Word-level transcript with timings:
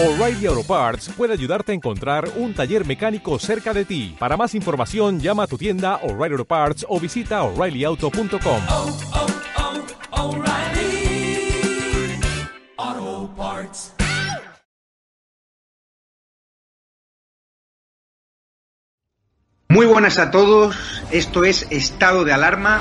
O'Reilly 0.00 0.46
Auto 0.46 0.62
Parts 0.62 1.08
puede 1.08 1.32
ayudarte 1.32 1.72
a 1.72 1.74
encontrar 1.74 2.30
un 2.36 2.54
taller 2.54 2.86
mecánico 2.86 3.36
cerca 3.40 3.74
de 3.74 3.84
ti. 3.84 4.14
Para 4.16 4.36
más 4.36 4.54
información, 4.54 5.18
llama 5.18 5.42
a 5.42 5.46
tu 5.48 5.58
tienda 5.58 5.96
O'Reilly 6.04 6.34
Auto 6.34 6.44
Parts 6.44 6.86
o 6.88 7.00
visita 7.00 7.42
oreillyauto.com. 7.42 8.62
oh, 8.68 8.96
oh, 12.78 13.28
Parts. 13.36 13.92
Muy 19.68 19.86
buenas 19.86 20.20
a 20.20 20.30
todos, 20.30 21.02
esto 21.10 21.42
es 21.42 21.66
Estado 21.70 22.22
de 22.22 22.32
Alarma. 22.32 22.80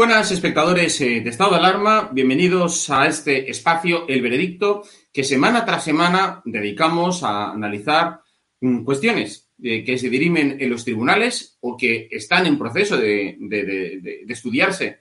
Buenas 0.00 0.30
espectadores 0.32 0.98
eh, 1.02 1.20
de 1.20 1.28
Estado 1.28 1.50
de 1.50 1.56
Alarma, 1.58 2.08
bienvenidos 2.10 2.88
a 2.88 3.06
este 3.06 3.50
espacio 3.50 4.08
El 4.08 4.22
Veredicto 4.22 4.82
que 5.12 5.22
semana 5.22 5.66
tras 5.66 5.84
semana 5.84 6.40
dedicamos 6.46 7.22
a 7.22 7.50
analizar 7.50 8.20
mm, 8.62 8.82
cuestiones 8.82 9.50
eh, 9.62 9.84
que 9.84 9.98
se 9.98 10.08
dirimen 10.08 10.56
en 10.58 10.70
los 10.70 10.86
tribunales 10.86 11.58
o 11.60 11.76
que 11.76 12.08
están 12.10 12.46
en 12.46 12.56
proceso 12.56 12.96
de, 12.96 13.36
de- 13.40 13.62
de- 13.64 14.00
de- 14.24 14.32
estudiarse 14.32 15.00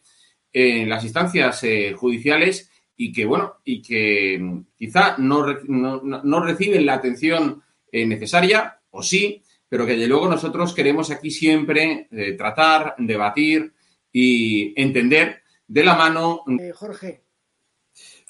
en 0.51 0.89
las 0.89 1.01
instancias 1.05 1.63
eh, 1.63 1.93
judiciales 1.95 2.69
y 2.97 3.13
que, 3.13 3.23
bueno, 3.23 3.53
y 3.63 3.81
que 3.81 4.37
mm, 4.37 4.65
quizá 4.77 5.15
no, 5.17 5.45
no- 5.69 6.01
no- 6.01 6.43
reciben 6.43 6.85
la 6.85 6.95
atención 6.95 7.63
necesaria, 7.93 8.81
o 8.91 9.01
sí, 9.01 9.41
pero 9.69 9.85
que 9.85 9.93
desde 9.93 10.07
luego 10.09 10.27
nosotros 10.27 10.73
queremos 10.73 11.09
aquí 11.09 11.31
siempre 11.31 12.09
tratar, 12.37 12.95
debatir 12.97 13.71
y 14.11 14.73
entender 14.81 15.41
de 15.67 15.83
la 15.83 15.95
mano. 15.95 16.43
Eh, 16.59 16.71
Jorge, 16.73 17.23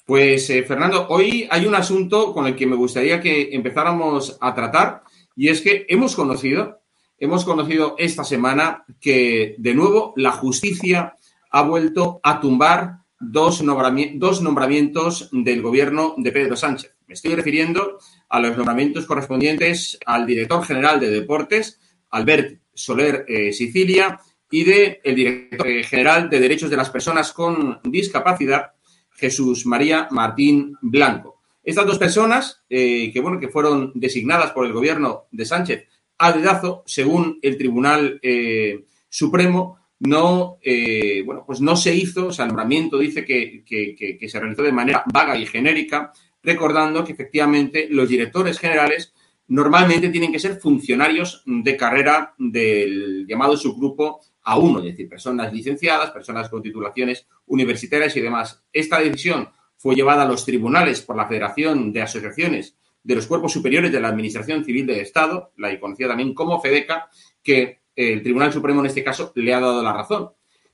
Pues, 0.04 0.50
eh, 0.50 0.64
Fernando, 0.64 1.06
hoy 1.08 1.46
hay 1.50 1.66
un 1.66 1.74
asunto 1.74 2.32
con 2.32 2.46
el 2.46 2.56
que 2.56 2.66
me 2.66 2.76
gustaría 2.76 3.20
que 3.20 3.50
empezáramos 3.52 4.36
a 4.40 4.54
tratar 4.54 5.02
y 5.36 5.48
es 5.48 5.60
que 5.60 5.86
hemos 5.88 6.16
conocido, 6.16 6.80
hemos 7.18 7.44
conocido 7.44 7.94
esta 7.96 8.24
semana 8.24 8.84
que 9.00 9.54
de 9.58 9.74
nuevo 9.74 10.12
la 10.16 10.32
justicia 10.32 11.14
ha 11.50 11.62
vuelto 11.62 12.20
a 12.24 12.40
tumbar 12.40 12.98
dos, 13.20 13.62
nombrami- 13.62 14.18
dos 14.18 14.42
nombramientos 14.42 15.28
del 15.32 15.62
gobierno 15.62 16.14
de 16.16 16.32
Pedro 16.32 16.56
Sánchez. 16.56 16.96
Me 17.06 17.14
estoy 17.14 17.34
refiriendo 17.34 17.98
a 18.28 18.40
los 18.40 18.56
nombramientos 18.56 19.06
correspondientes 19.06 19.98
al 20.06 20.26
director 20.26 20.64
general 20.64 20.98
de 20.98 21.10
deportes, 21.10 21.80
Albert 22.10 22.60
Soler 22.74 23.24
eh, 23.28 23.52
Sicilia, 23.52 24.18
y 24.50 24.64
del 24.64 24.98
director 25.02 25.66
eh, 25.66 25.84
general 25.84 26.28
de 26.28 26.40
derechos 26.40 26.70
de 26.70 26.76
las 26.76 26.90
personas 26.90 27.32
con 27.32 27.80
discapacidad, 27.84 28.72
Jesús 29.10 29.66
María 29.66 30.08
Martín 30.10 30.76
Blanco. 30.80 31.40
Estas 31.62 31.86
dos 31.86 31.98
personas, 31.98 32.62
eh, 32.68 33.12
que, 33.12 33.20
bueno, 33.20 33.38
que 33.38 33.48
fueron 33.48 33.92
designadas 33.94 34.50
por 34.52 34.66
el 34.66 34.72
gobierno 34.72 35.26
de 35.30 35.44
Sánchez 35.44 35.86
a 36.18 36.32
dedazo, 36.32 36.82
según 36.86 37.38
el 37.42 37.56
Tribunal 37.56 38.18
eh, 38.22 38.84
Supremo, 39.08 39.78
no, 40.00 40.56
eh, 40.62 41.22
bueno, 41.26 41.44
pues 41.46 41.60
no 41.60 41.76
se 41.76 41.94
hizo, 41.94 42.28
o 42.28 42.32
sea, 42.32 42.46
el 42.46 42.48
nombramiento 42.48 42.98
dice 42.98 43.24
que- 43.24 43.62
que 43.64 44.28
se 44.28 44.40
realizó 44.40 44.62
de 44.62 44.72
manera 44.72 45.04
vaga 45.12 45.36
y 45.36 45.44
genérica, 45.46 46.12
recordando 46.42 47.04
que 47.04 47.12
efectivamente 47.12 47.86
los 47.90 48.08
directores 48.08 48.58
generales 48.58 49.12
normalmente 49.48 50.08
tienen 50.08 50.32
que 50.32 50.38
ser 50.38 50.58
funcionarios 50.58 51.42
de 51.44 51.76
carrera 51.76 52.34
del 52.38 53.26
llamado 53.26 53.56
subgrupo 53.56 54.20
A1, 54.50 54.78
es 54.78 54.84
decir, 54.84 55.08
personas 55.08 55.52
licenciadas, 55.52 56.10
personas 56.10 56.48
con 56.48 56.62
titulaciones 56.62 57.26
universitarias 57.46 58.16
y 58.16 58.20
demás. 58.20 58.64
Esta 58.72 58.98
decisión 58.98 59.48
fue 59.76 59.94
llevada 59.94 60.22
a 60.24 60.28
los 60.28 60.44
tribunales 60.44 61.00
por 61.02 61.16
la 61.16 61.26
Federación 61.26 61.92
de 61.92 62.02
Asociaciones 62.02 62.76
de 63.02 63.14
los 63.14 63.26
Cuerpos 63.26 63.52
Superiores 63.52 63.90
de 63.92 64.00
la 64.00 64.08
Administración 64.08 64.64
Civil 64.64 64.86
del 64.86 65.00
Estado, 65.00 65.52
la 65.56 65.78
conocida 65.80 66.08
también 66.08 66.34
como 66.34 66.60
FEDECA, 66.60 67.08
que 67.42 67.80
el 67.96 68.22
Tribunal 68.22 68.52
Supremo 68.52 68.80
en 68.80 68.86
este 68.86 69.04
caso 69.04 69.32
le 69.36 69.54
ha 69.54 69.60
dado 69.60 69.82
la 69.82 69.92
razón. 69.92 70.30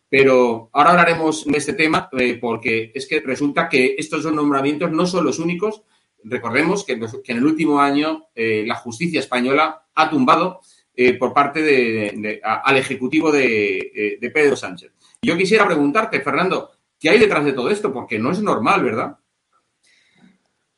Pero 0.08 0.70
ahora 0.72 0.90
hablaremos 0.90 1.44
de 1.44 1.58
este 1.58 1.72
tema 1.72 2.08
eh, 2.19 2.38
porque 2.40 2.93
es 2.94 3.06
que 3.06 3.20
resulta 3.20 3.69
que 3.69 3.96
estos 3.99 4.22
dos 4.22 4.32
nombramientos 4.32 4.90
no 4.90 5.06
son 5.06 5.25
los 5.25 5.38
únicos. 5.38 5.82
Recordemos 6.25 6.84
que 6.84 6.93
en 6.93 7.37
el 7.37 7.44
último 7.44 7.81
año 7.81 8.26
eh, 8.34 8.64
la 8.67 8.76
justicia 8.76 9.20
española 9.20 9.87
ha 9.94 10.11
tumbado 10.11 10.61
eh, 10.98 11.19
por 11.19 11.34
parte 11.34 11.60
de, 11.60 12.40
al 12.43 12.78
Ejecutivo 12.78 13.31
de, 13.31 13.76
eh, 13.76 14.19
de 14.19 14.31
Pedro 14.31 14.56
Sánchez. 14.56 14.93
Yo 15.20 15.37
quisiera 15.37 15.66
preguntarte, 15.66 16.22
Fernando, 16.22 16.70
¿qué 16.98 17.10
hay 17.10 17.19
detrás 17.19 17.44
de 17.44 17.52
todo 17.52 17.69
esto? 17.69 17.93
Porque 17.93 18.19
no 18.19 18.31
es 18.31 18.40
normal, 18.40 18.82
¿verdad? 18.82 19.19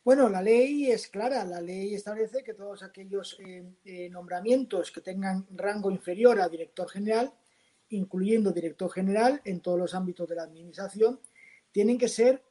Bueno, 0.03 0.29
la 0.29 0.43
ley 0.43 0.91
es 0.91 1.07
clara. 1.07 1.45
La 1.45 1.61
ley 1.61 1.95
establece 1.95 2.43
que 2.43 2.55
todos 2.55 2.83
aquellos 2.83 3.39
eh, 3.39 4.09
nombramientos 4.11 4.91
que 4.91 5.03
tengan 5.03 5.47
rango 5.55 5.89
inferior 5.89 6.41
a 6.41 6.49
director 6.49 6.89
general 6.91 7.33
incluyendo 7.91 8.53
director 8.53 8.91
general 8.91 9.41
en 9.47 9.61
todos 9.61 9.79
los 9.79 9.95
ámbitos 9.95 10.29
de 10.29 10.35
la 10.35 10.43
administración, 10.43 11.21
tienen 11.73 11.97
que 11.97 12.09
ser 12.09 12.45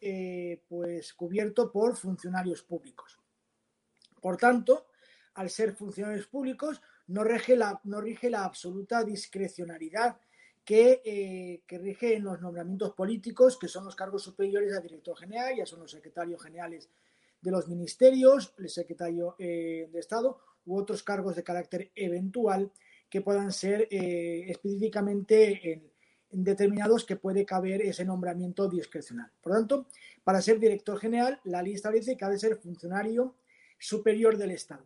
pues 0.68 1.14
cubiertos 1.14 1.70
por 1.70 1.96
funcionarios 1.96 2.64
públicos. 2.64 3.20
Por 4.20 4.38
tanto, 4.38 4.88
al 5.36 5.52
ser 5.52 5.74
funcionarios 5.74 6.26
públicos, 6.26 6.82
no 7.08 7.24
rige 7.24 7.56
la, 7.56 7.80
no 7.84 8.02
rige 8.02 8.30
la 8.30 8.44
absoluta 8.44 9.04
discrecionalidad 9.04 10.18
que, 10.64 11.62
que, 11.66 11.78
rige 11.78 12.16
en 12.16 12.26
los 12.26 12.42
nombramientos 12.42 12.94
políticos, 12.94 13.58
que 13.58 13.70
son 13.70 13.86
los 13.86 13.96
cargos 13.96 14.24
superiores 14.24 14.74
al 14.74 14.84
director 14.84 15.18
general, 15.18 15.56
ya 15.56 15.66
son 15.66 15.80
los 15.80 15.92
secretarios 15.92 16.44
generales 16.44 16.90
de 17.40 17.52
los 17.52 17.70
ministerios, 17.70 18.54
el 18.58 18.70
secretario 18.70 19.36
de 19.40 19.90
Estado 19.94 20.42
u 20.66 20.78
otros 20.78 21.02
cargos 21.04 21.38
de 21.38 21.44
carácter 21.44 21.92
eventual 21.96 22.72
que 23.10 23.22
puedan 23.22 23.52
ser 23.52 23.88
eh, 23.90 24.46
específicamente 24.50 25.72
en, 25.72 25.92
en, 26.32 26.44
determinados 26.44 27.06
que 27.06 27.16
puede 27.16 27.46
caber 27.46 27.82
ese 27.82 28.06
nombramiento 28.06 28.68
discrecional. 28.68 29.32
Por 29.42 29.54
tanto, 29.54 29.88
para 30.24 30.42
ser 30.42 30.60
director 30.60 31.00
general, 31.00 31.40
la 31.46 31.62
ley 31.62 31.74
establece 31.74 32.18
que 32.18 32.26
ha 32.26 32.30
de 32.30 32.38
ser 32.38 32.58
funcionario 32.58 33.36
superior 33.80 34.38
del 34.38 34.52
Estado. 34.52 34.86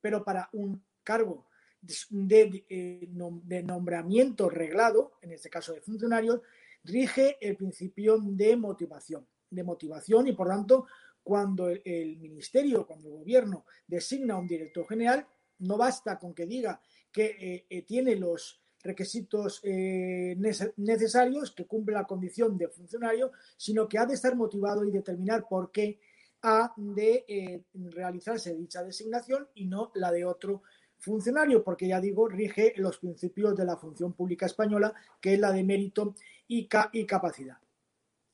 Pero 0.00 0.24
para 0.24 0.48
un 0.52 0.82
cargo 1.04 1.46
de, 1.80 2.64
de, 2.68 3.62
nombramiento 3.62 4.48
reglado, 4.48 5.12
en 5.22 5.32
este 5.32 5.50
caso 5.50 5.72
de 5.72 5.80
funcionarios, 5.80 6.40
rige 6.84 7.36
el 7.40 7.56
principio 7.56 8.18
de 8.20 8.56
motivación. 8.56 9.26
De 9.50 9.64
motivación 9.64 10.28
y, 10.28 10.32
por 10.32 10.48
tanto, 10.48 10.86
cuando 11.22 11.68
el, 11.68 12.16
ministerio, 12.18 12.86
cuando 12.86 13.08
el 13.08 13.14
gobierno 13.14 13.64
designa 13.86 14.38
un 14.38 14.46
director 14.46 14.86
general, 14.86 15.26
no 15.58 15.76
basta 15.76 16.18
con 16.18 16.34
que 16.34 16.46
diga 16.46 16.80
que 17.12 17.36
eh, 17.38 17.66
eh, 17.68 17.82
tiene 17.82 18.16
los 18.16 18.60
requisitos 18.82 19.60
eh, 19.62 20.36
necesarios, 20.76 21.52
que 21.52 21.66
cumple 21.66 21.94
la 21.94 22.06
condición 22.06 22.56
de 22.56 22.68
funcionario, 22.68 23.32
sino 23.56 23.88
que 23.88 23.98
ha 23.98 24.06
de 24.06 24.14
estar 24.14 24.34
motivado 24.34 24.84
y 24.84 24.90
determinar 24.90 25.46
por 25.48 25.70
qué 25.70 26.00
ha 26.42 26.72
de 26.76 27.24
eh, 27.28 27.62
realizarse 27.74 28.54
dicha 28.54 28.82
designación 28.82 29.48
y 29.54 29.66
no 29.66 29.90
la 29.94 30.10
de 30.10 30.24
otro 30.24 30.62
funcionario, 31.00 31.64
porque 31.64 31.88
ya 31.88 32.00
digo, 32.00 32.28
rige 32.28 32.74
los 32.76 32.98
principios 32.98 33.56
de 33.56 33.64
la 33.64 33.76
función 33.76 34.12
pública 34.12 34.46
española, 34.46 34.94
que 35.20 35.34
es 35.34 35.40
la 35.40 35.50
de 35.50 35.64
mérito 35.64 36.14
y, 36.46 36.66
ca 36.68 36.90
y 36.92 37.04
capacidad. 37.06 37.56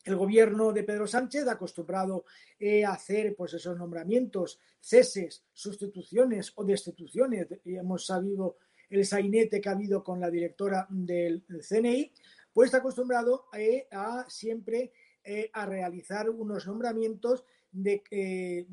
El 0.05 0.17
gobierno 0.17 0.73
de 0.73 0.85
Pedro 0.85 1.07
Sánchez, 1.07 1.49
acostumbrado 1.49 2.27
eh, 2.59 2.85
a 2.85 2.93
hacer 2.93 3.35
pues, 3.35 3.55
esos 3.55 3.77
nombramientos, 3.77 4.61
ceses, 4.81 5.45
sustituciones 5.53 6.53
o 6.57 6.65
destituciones, 6.65 7.49
hemos 7.65 8.07
sabido 8.07 8.59
el 8.89 9.05
sainete 9.05 9.61
que 9.61 9.69
ha 9.69 9.73
habido 9.73 10.05
con 10.05 10.21
la 10.21 10.31
directora 10.31 10.87
del 10.89 11.45
CNI, 11.69 12.13
pues 12.53 12.69
está 12.69 12.79
acostumbrado 12.79 13.47
eh, 13.57 13.89
a 13.91 14.25
siempre 14.29 14.93
eh, 15.25 15.51
a 15.53 15.67
realizar 15.67 16.31
unos 16.31 16.67
nombramientos 16.69 17.45
de, 17.73 18.65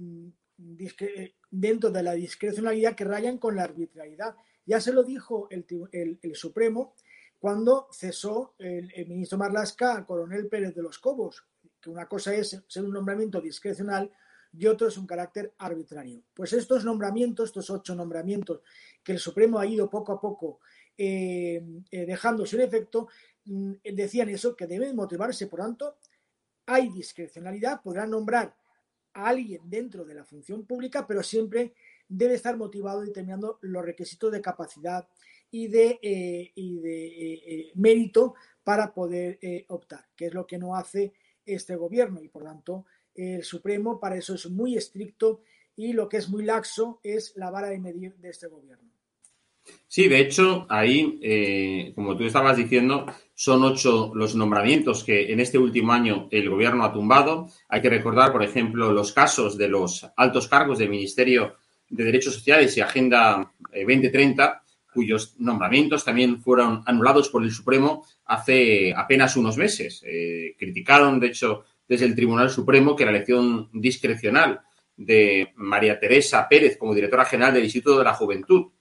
dentro 0.58 1.90
de 1.90 2.04
la 2.04 2.14
discrecionalidad 2.14 2.96
que 2.96 3.04
rayan 3.04 3.38
con 3.38 3.56
la 3.56 3.64
arbitrariedad. 3.64 4.36
Ya 4.66 4.80
se 4.80 4.94
lo 4.94 5.04
dijo 5.04 5.48
el, 5.50 6.20
Supremo 6.34 6.96
cuando 7.40 7.90
cesó 7.92 8.56
el, 8.58 9.08
ministro 9.08 9.38
Marlasca 9.38 9.98
a 9.98 10.06
coronel 10.06 10.48
Pérez 10.48 10.74
de 10.74 10.82
los 10.82 11.00
Cobos, 11.00 11.44
que 11.82 11.90
una 11.90 12.08
cosa 12.08 12.34
es 12.34 12.64
ser 12.68 12.84
un 12.84 12.94
nombramiento 12.94 13.42
discrecional 13.42 14.12
y 14.54 14.68
otro 14.68 14.88
es 14.88 14.98
un 14.98 15.08
carácter 15.08 15.54
arbitrario. 15.58 16.24
Pues 16.34 16.54
estos 16.54 16.86
nombramientos, 16.86 17.50
estos 17.50 17.70
ocho 17.70 17.96
nombramientos 17.96 18.62
que 19.04 19.14
el 19.14 19.20
Supremo 19.20 19.60
ha 19.60 19.66
ido 19.66 19.90
poco 19.90 20.14
a 20.14 20.22
poco 20.22 20.60
eh, 20.98 21.62
eh, 21.90 22.06
dejando 22.06 22.46
sin 22.46 22.62
efecto, 22.62 23.08
mm, 23.46 23.74
decían 23.84 24.30
eso, 24.30 24.56
que 24.56 24.68
deben 24.68 24.96
motivarse. 24.96 25.48
Por 25.48 25.60
tanto, 25.60 25.98
hay 26.66 26.90
discrecionalidad, 26.90 27.82
podrán 27.82 28.12
nombrar 28.12 28.56
a 29.14 29.28
alguien 29.28 29.62
dentro 29.70 30.06
de 30.06 30.16
la 30.16 30.24
función 30.24 30.66
pública, 30.66 31.06
pero 31.08 31.24
siempre 31.24 31.74
debe 32.08 32.36
estar 32.36 32.58
motivado 32.58 33.02
determinando 33.02 33.60
los 33.62 33.84
requisitos 33.84 34.32
de 34.32 34.42
capacidad 34.42 35.08
y 35.52 35.68
de, 35.68 36.00
eh, 36.02 36.52
y 36.56 36.80
de 36.80 37.06
eh, 37.08 37.44
eh, 37.46 37.72
mérito 37.76 38.36
para 38.64 38.94
poder 38.94 39.38
optar, 39.68 40.06
que 40.16 40.28
es 40.28 40.34
lo 40.34 40.48
que 40.48 40.58
no 40.58 40.76
hace 40.76 41.14
este 41.46 41.76
gobierno 41.76 42.22
y 42.22 42.30
por 42.30 42.44
tanto 42.44 42.86
el 43.14 43.44
Supremo 43.44 44.00
para 44.00 44.16
eso 44.16 44.36
es 44.36 44.50
muy 44.50 44.78
estricto 44.78 45.42
y 45.76 45.92
lo 45.92 46.08
que 46.08 46.18
es 46.18 46.30
muy 46.30 46.46
laxo 46.46 47.02
es 47.04 47.36
la 47.36 47.52
vara 47.52 47.70
de 47.70 47.80
medir 47.80 48.16
de 48.16 48.30
este 48.30 48.48
gobierno. 48.48 48.93
Sí, 49.88 50.08
de 50.08 50.20
hecho, 50.20 50.66
ahí, 50.70 51.20
eh, 51.22 51.92
como 51.94 52.18
tú 52.18 52.24
estabas 52.24 52.58
diciendo, 52.58 53.06
son 53.36 53.64
ocho 53.64 54.12
los 54.16 54.36
nombramientos 54.36 55.04
que 55.04 55.32
en 55.32 55.40
este 55.40 55.60
último 55.60 55.94
año 55.94 56.28
el 56.32 56.50
gobierno 56.50 56.84
ha 56.84 56.92
tumbado. 56.92 57.48
Hay 57.70 57.82
que 57.82 57.92
recordar, 57.92 58.32
por 58.32 58.42
ejemplo, 58.42 58.92
los 58.92 59.12
casos 59.12 59.56
de 59.56 59.68
los 59.68 60.08
altos 60.18 60.48
cargos 60.48 60.80
del 60.80 60.90
Ministerio 60.90 61.58
de 61.90 62.06
Derechos 62.06 62.34
Sociales 62.34 62.76
y 62.76 62.82
Agenda 62.82 63.54
2030, 63.72 64.46
eh, 64.46 64.72
cuyos 64.92 65.36
nombramientos 65.38 66.04
también 66.04 66.42
fueron 66.42 66.82
anulados 66.88 67.30
por 67.30 67.44
el 67.44 67.52
Supremo 67.52 68.04
hace 68.26 68.94
apenas 68.96 69.38
unos 69.38 69.58
meses. 69.58 70.04
Eh, 70.08 70.56
criticaron, 70.58 71.20
de 71.20 71.28
hecho, 71.28 71.66
desde 71.88 72.06
el 72.06 72.16
Tribunal 72.16 72.50
Supremo 72.50 72.96
que 72.96 73.06
la 73.06 73.12
elección 73.12 73.70
discrecional 73.74 74.62
de 74.98 75.52
María 75.56 76.00
Teresa 76.00 76.48
Pérez 76.50 76.78
como 76.78 76.96
directora 76.96 77.26
general 77.26 77.54
del 77.54 77.66
Instituto 77.66 78.00
de 78.00 78.06
la 78.06 78.14
Juventud 78.14 78.72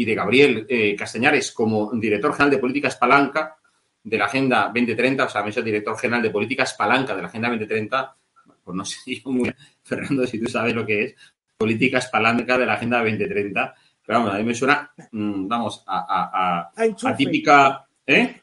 y 0.00 0.04
de 0.06 0.14
Gabriel 0.14 0.66
eh, 0.66 0.96
Castañares 0.96 1.52
como 1.52 1.92
director 1.92 2.32
general 2.32 2.52
de 2.52 2.56
Políticas 2.58 2.96
Palanca 2.96 3.58
de 4.02 4.16
la 4.16 4.24
Agenda 4.24 4.72
2030, 4.74 5.24
o 5.26 5.28
sea, 5.28 5.42
me 5.42 5.50
director 5.50 5.98
general 5.98 6.22
de 6.22 6.30
Políticas 6.30 6.72
Palanca 6.72 7.14
de 7.14 7.20
la 7.20 7.28
Agenda 7.28 7.50
2030, 7.50 8.16
pues 8.64 8.74
no 8.74 8.84
sé, 8.86 9.20
muy, 9.26 9.52
Fernando, 9.82 10.26
si 10.26 10.40
tú 10.40 10.48
sabes 10.48 10.74
lo 10.74 10.86
que 10.86 11.04
es 11.04 11.14
Políticas 11.58 12.08
Palanca 12.08 12.56
de 12.56 12.64
la 12.64 12.74
Agenda 12.74 13.00
2030, 13.00 13.74
pero 14.06 14.20
vamos, 14.20 14.34
a 14.34 14.38
mí 14.38 14.44
me 14.44 14.54
suena, 14.54 14.90
mmm, 15.12 15.46
vamos, 15.46 15.84
a, 15.86 15.98
a, 15.98 16.72
a, 16.74 17.10
a 17.10 17.16
típica... 17.16 17.86
¿eh? 18.06 18.40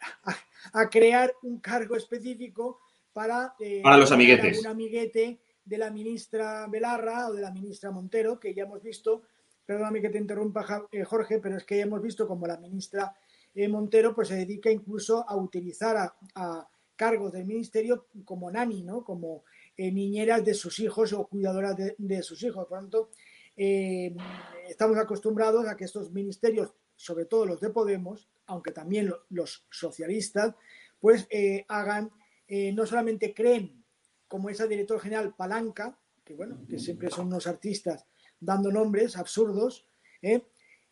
A, 0.73 0.87
crear 0.91 1.33
un 1.41 1.59
cargo 1.59 1.95
específico 1.95 2.81
para, 3.11 3.55
eh, 3.59 3.81
para 3.81 3.97
los 3.97 4.11
amiguetes. 4.11 4.59
Un 4.59 4.67
amiguete 4.67 5.39
de 5.65 5.77
la 5.79 5.89
ministra 5.89 6.67
Belarra 6.67 7.29
o 7.29 7.33
de 7.33 7.41
la 7.41 7.49
ministra 7.49 7.89
Montero, 7.89 8.39
que 8.39 8.53
ya 8.53 8.65
hemos 8.65 8.83
visto 8.83 9.23
perdóname 9.67 10.01
que 10.01 10.09
te 10.09 10.17
interrumpa, 10.17 10.87
eh, 10.91 11.03
Jorge, 11.03 11.39
pero 11.39 11.57
es 11.57 11.65
que 11.65 11.77
ya 11.77 11.83
hemos 11.83 12.01
visto 12.01 12.25
como 12.25 12.47
la 12.47 12.57
ministra 12.57 13.13
eh, 13.53 13.67
Montero 13.67 14.15
pues, 14.15 14.29
se 14.29 14.35
dedica 14.35 14.71
incluso 14.71 15.29
a 15.29 15.35
utilizar 15.35 15.97
a, 16.33 16.67
cargos 16.95 17.31
del 17.31 17.45
ministerio 17.45 18.07
como 18.25 18.49
nani, 18.49 18.81
¿no? 18.81 19.03
como 19.03 19.43
eh, 19.75 19.91
niñeras 19.91 20.43
de 20.43 20.55
sus 20.55 20.79
hijos 20.79 21.13
o 21.13 21.27
cuidadoras 21.27 21.75
de, 21.95 22.23
sus 22.23 22.41
hijos. 22.41 22.65
Por 22.65 22.77
lo 22.77 22.81
tanto, 22.81 23.09
estamos 23.55 24.97
acostumbrados 24.97 25.67
a 25.67 25.77
que 25.77 25.85
estos 25.85 26.11
ministerios, 26.11 26.73
sobre 26.95 27.25
todo 27.25 27.45
los 27.45 27.61
de 27.61 27.69
Podemos, 27.69 28.27
aunque 28.47 28.71
también 28.71 29.09
lo, 29.09 29.25
los 29.29 29.67
socialistas, 29.69 30.55
pues 30.99 31.27
hagan, 31.67 32.09
no 32.49 32.85
solamente 32.87 33.35
creen 33.35 33.83
como 34.27 34.49
esa 34.49 34.65
director 34.65 34.99
general 34.99 35.35
palanca, 35.35 35.99
que 36.23 36.33
bueno, 36.33 36.65
que 36.67 36.79
siempre 36.79 37.11
son 37.11 37.27
unos 37.27 37.45
artistas 37.45 38.07
dando 38.39 38.71
nombres 38.71 39.17
absurdos, 39.17 39.85
¿eh? 40.21 40.41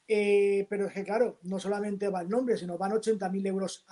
Eh, 0.07 0.67
pero 0.69 0.87
es 0.87 0.93
que, 0.93 1.03
claro, 1.03 1.39
no 1.43 1.59
solamente 1.59 2.09
va 2.09 2.21
el 2.21 2.29
nombre, 2.29 2.57
sino 2.57 2.77
van 2.77 2.91
80.000 2.91 3.47
euros 3.47 3.85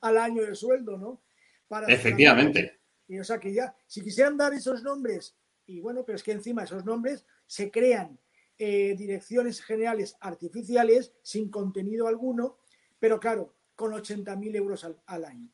al 0.00 0.18
año 0.18 0.42
de 0.42 0.54
sueldo, 0.54 0.98
¿no? 0.98 1.22
Para 1.68 1.86
Efectivamente. 1.86 2.80
Y, 3.06 3.18
o 3.18 3.24
sea 3.24 3.38
que 3.38 3.52
ya, 3.52 3.74
si 3.86 4.02
quisieran 4.02 4.36
dar 4.36 4.52
esos 4.52 4.82
nombres, 4.82 5.36
y 5.66 5.80
bueno, 5.80 6.04
pero 6.04 6.16
es 6.16 6.22
que 6.22 6.32
encima 6.32 6.64
esos 6.64 6.84
nombres 6.84 7.26
se 7.46 7.70
crean 7.70 8.18
eh, 8.58 8.94
direcciones 8.96 9.62
generales 9.62 10.16
artificiales 10.20 11.12
sin 11.22 11.50
contenido 11.50 12.08
alguno, 12.08 12.58
pero 12.98 13.20
claro, 13.20 13.54
con 13.74 13.92
80.000 13.92 14.56
euros 14.56 14.84
al, 14.84 15.00
al, 15.06 15.24
año. 15.24 15.48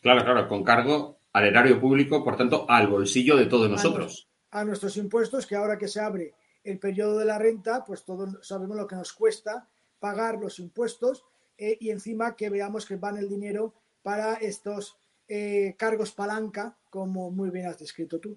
Claro, 0.00 0.24
claro, 0.24 0.48
con 0.48 0.64
cargo 0.64 1.20
al 1.32 1.46
erario 1.46 1.80
público, 1.80 2.24
por 2.24 2.36
tanto, 2.36 2.68
al 2.68 2.88
bolsillo 2.88 3.36
de 3.36 3.46
todos 3.46 3.70
nosotros. 3.70 4.28
A, 4.50 4.60
a 4.60 4.64
nuestros 4.64 4.96
impuestos, 4.96 5.46
que 5.46 5.54
ahora 5.54 5.78
que 5.78 5.88
se 5.88 6.00
abre 6.00 6.34
el 6.66 6.78
periodo 6.78 7.18
de 7.18 7.24
la 7.24 7.38
renta, 7.38 7.84
pues 7.84 8.04
todos 8.04 8.36
sabemos 8.42 8.76
lo 8.76 8.86
que 8.86 8.96
nos 8.96 9.12
cuesta 9.12 9.68
pagar 9.98 10.38
los 10.38 10.58
impuestos 10.58 11.24
eh, 11.58 11.78
y 11.80 11.90
encima 11.90 12.36
que 12.36 12.50
veamos 12.50 12.84
que 12.84 12.96
van 12.96 13.16
el 13.16 13.28
dinero 13.28 13.72
para 14.02 14.34
estos 14.34 14.96
eh, 15.28 15.74
cargos 15.78 16.12
palanca, 16.12 16.76
como 16.90 17.30
muy 17.30 17.50
bien 17.50 17.66
has 17.66 17.78
descrito 17.78 18.18
tú. 18.18 18.36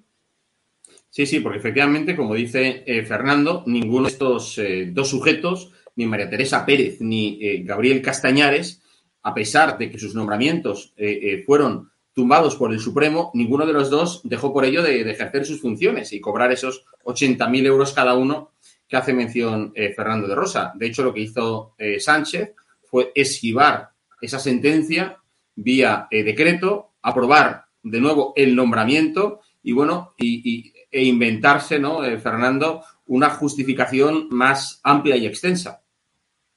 Sí, 1.09 1.25
sí, 1.25 1.39
porque 1.39 1.59
efectivamente, 1.59 2.15
como 2.15 2.33
dice 2.33 2.83
eh, 2.85 3.05
Fernando, 3.05 3.63
ninguno 3.67 4.07
de 4.07 4.11
estos 4.13 4.59
dos 4.93 5.09
sujetos, 5.09 5.71
ni 5.95 6.05
María 6.07 6.29
Teresa 6.29 6.65
Pérez 6.65 7.01
ni 7.01 7.63
Gabriel 7.63 8.01
Castañares, 8.01 8.81
a 9.21 9.33
pesar 9.33 9.77
de 9.77 9.91
que 9.91 9.99
sus 9.99 10.15
nombramientos 10.15 10.95
fueron 11.45 11.91
tumbados 12.19 12.57
por 12.57 12.73
el 12.73 12.81
Supremo, 12.81 13.31
ninguno 13.33 13.65
de 13.65 13.71
los 13.71 13.89
dos 13.89 14.19
dejó 14.25 14.51
por 14.51 14.65
ello 14.65 14.83
de, 14.83 15.09
ejercer 15.09 15.45
sus 15.45 15.61
funciones 15.61 16.11
y 16.11 16.19
cobrar 16.19 16.51
esos 16.51 16.83
80.000 17.05 17.65
euros 17.65 17.93
cada 17.93 18.13
uno 18.15 18.51
que 18.89 18.97
hace 18.97 19.13
mención 19.13 19.71
eh, 19.73 19.93
Fernando 19.93 20.27
de 20.27 20.35
Rosa. 20.35 20.73
De 20.75 20.87
hecho, 20.87 21.01
lo 21.01 21.13
que 21.13 21.21
hizo 21.21 21.75
eh, 21.77 21.97
Sánchez 21.97 22.55
fue 22.83 23.13
esquivar 23.15 23.91
esa 24.19 24.37
sentencia 24.37 25.17
vía 25.55 26.09
eh, 26.11 26.25
decreto, 26.25 26.91
aprobar 27.01 27.67
de 27.83 28.01
nuevo 28.01 28.33
el 28.35 28.53
nombramiento 28.53 29.39
y 29.63 29.71
bueno, 29.71 30.13
e 30.17 31.01
inventarse, 31.01 31.79
¿no, 31.79 32.01
Fernando, 32.19 32.83
una 33.05 33.29
justificación 33.29 34.27
más 34.29 34.81
amplia 34.83 35.15
y 35.15 35.25
extensa. 35.25 35.83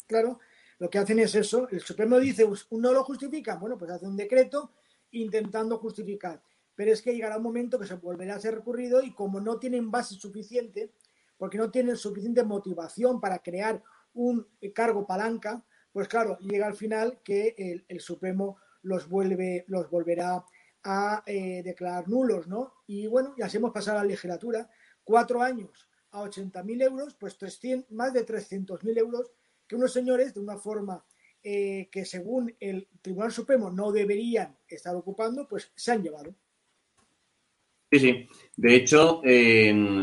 Claro, 0.09 0.41
lo 0.81 0.91
que 0.91 0.99
hacen 0.99 1.21
es 1.21 1.37
eso. 1.37 1.69
El 1.71 1.83
Supremo 1.83 2.19
dice, 2.19 2.49
no 2.73 2.93
lo 2.93 3.05
justifica, 3.05 3.55
bueno, 3.55 3.79
pues 3.79 3.93
hace 3.93 4.09
un 4.09 4.17
decreto 4.17 4.73
intentando 5.13 5.79
justificar. 5.79 6.43
Pero 6.75 6.93
es 6.93 7.03
que 7.03 7.15
llegará 7.15 7.37
un 7.37 7.43
momento 7.43 7.79
que 7.79 7.87
se 7.87 7.95
volverá 7.95 8.35
a 8.35 8.41
ser 8.41 8.55
recurrido 8.55 9.03
y 9.03 9.15
como 9.15 9.41
no 9.41 9.59
tienen 9.59 9.91
base 9.91 10.15
suficiente, 10.15 10.93
porque 11.37 11.59
no 11.59 11.71
tienen 11.71 11.97
suficiente 11.97 12.45
motivación 12.45 13.21
para 13.21 13.41
crear 13.41 13.83
un 14.15 14.47
cargo 14.75 15.07
palanca, 15.07 15.65
pues 15.93 16.09
claro, 16.09 16.39
llega 16.39 16.67
al 16.67 16.75
final 16.75 17.21
que 17.23 17.85
el, 17.89 18.01
Supremo 18.01 18.57
los 18.83 19.09
vuelve, 19.09 19.65
los 19.69 19.91
volverá 19.91 20.45
a 20.85 21.23
eh, 21.27 21.63
declarar 21.63 22.09
nulos, 22.09 22.49
¿no? 22.49 22.75
Y 22.87 23.07
bueno, 23.07 23.35
ya 23.37 23.49
se 23.49 23.59
hemos 23.59 23.73
pasado 23.73 23.99
a 23.99 24.03
la 24.03 24.09
legislatura, 24.09 24.69
cuatro 25.05 25.43
años 25.43 25.89
a 26.11 26.23
80.000 26.23 26.83
euros, 26.83 27.15
pues 27.15 27.37
300, 27.39 27.91
más 27.93 28.13
de 28.13 28.27
300.000 28.27 28.99
euros 28.99 29.33
que 29.67 29.77
unos 29.77 29.93
señores, 29.93 30.35
de 30.35 30.41
una 30.41 30.59
forma 30.59 31.05
eh, 31.45 31.89
que 31.91 32.05
según 32.05 32.55
el 32.61 32.87
Tribunal 33.01 33.33
Supremo 33.33 33.71
no 33.71 33.91
deberían 33.91 34.57
estar 34.69 34.95
ocupando, 34.95 35.49
pues 35.49 35.73
se 35.75 35.91
han 35.91 36.03
llevado. 36.03 36.35
Sí, 37.91 37.99
sí. 37.99 38.29
De 38.57 38.75
hecho, 38.77 39.21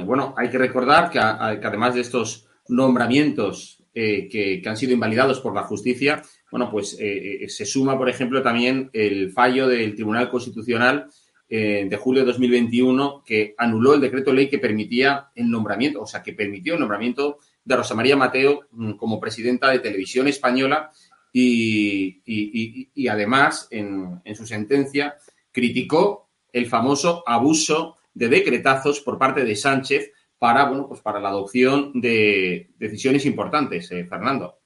bueno, 0.05 0.35
hay 0.37 0.49
que 0.49 0.57
recordar 0.57 1.09
que, 1.09 1.17
además 1.17 1.95
de 1.95 2.01
estos 2.01 2.47
nombramientos 2.67 3.83
eh, 3.93 4.27
que, 4.29 4.61
han 4.65 4.77
sido 4.77 4.93
invalidados 4.93 5.39
por 5.39 5.55
la 5.55 5.63
justicia, 5.63 6.21
bueno, 6.51 6.69
pues 6.69 6.97
eh, 6.99 7.45
se 7.47 7.65
suma, 7.65 7.97
por 7.97 8.09
ejemplo, 8.09 8.43
también 8.43 8.89
el 8.93 9.31
fallo 9.31 9.67
del 9.67 9.95
Tribunal 9.95 10.29
Constitucional 10.29 11.09
de 11.47 11.97
julio 11.99 12.21
de 12.21 12.27
2021 12.27 13.23
que 13.25 13.55
anuló 13.57 13.95
el 13.95 14.01
decreto 14.01 14.31
ley 14.31 14.47
que 14.47 14.59
permitía 14.59 15.31
el 15.33 15.49
nombramiento, 15.49 15.99
o 15.99 16.05
sea, 16.05 16.21
que 16.21 16.33
permitió 16.33 16.75
el 16.75 16.79
nombramiento 16.79 17.39
de 17.69 17.75
Rosa 17.75 17.95
María 17.95 18.17
Mateo 18.17 18.61
mm, 18.71 18.93
como 18.93 19.19
presidenta 19.19 19.69
de 19.69 19.79
Televisión 19.79 20.27
Española 20.27 20.91
y, 21.31 23.07
además 23.07 23.67
en, 23.71 24.21
su 24.35 24.45
sentencia 24.45 25.17
criticó 25.51 26.29
el 26.51 26.67
famoso 26.67 27.23
abuso 27.27 27.97
de 28.13 28.29
decretazos 28.29 29.01
por 29.01 29.17
parte 29.17 29.43
de 29.43 29.55
Sánchez 29.55 30.11
para, 30.37 30.67
bueno, 30.69 30.87
pues 30.87 31.01
para 31.01 31.19
la 31.19 31.29
adopción 31.29 31.91
de 31.99 32.71
decisiones 32.77 33.25
importantes, 33.25 33.91
eh, 33.91 34.05
Fernando. 34.05 34.59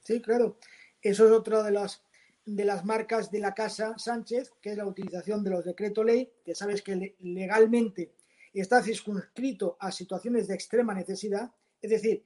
Sí, 0.00 0.20
claro. 0.20 0.58
Eso 1.00 1.26
es 1.26 1.32
otra 1.32 1.62
de 1.62 1.70
las, 1.70 2.02
de 2.44 2.64
las 2.64 2.84
marcas 2.84 3.30
de 3.30 3.40
la 3.40 3.54
Casa 3.54 3.94
Sánchez, 3.96 4.52
que 4.60 4.70
es 4.70 4.76
la 4.76 4.86
utilización 4.86 5.42
de 5.42 5.50
los 5.50 5.64
decretos 5.64 6.04
ley, 6.04 6.30
que 6.44 6.54
sabes 6.54 6.82
que 6.82 7.16
legalmente 7.20 8.12
está 8.52 8.82
circunscrito 8.82 9.76
a 9.80 9.90
situaciones 9.90 10.46
de 10.46 10.54
extrema 10.54 10.94
necesidad, 10.94 11.50
es 11.80 11.90
decir, 11.90 12.24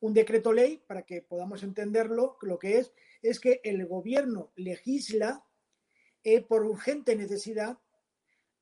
un 0.00 0.14
decreto 0.14 0.52
ley, 0.52 0.82
para 0.86 1.02
que 1.02 1.22
podamos 1.22 1.62
entenderlo, 1.62 2.36
lo 2.42 2.58
que 2.58 2.78
es, 2.78 2.92
es 3.30 3.40
que 3.40 3.60
el 3.64 3.86
gobierno 3.86 4.52
legisla 4.56 5.44
eh, 6.22 6.42
por 6.42 6.64
urgente 6.64 7.16
necesidad, 7.16 7.78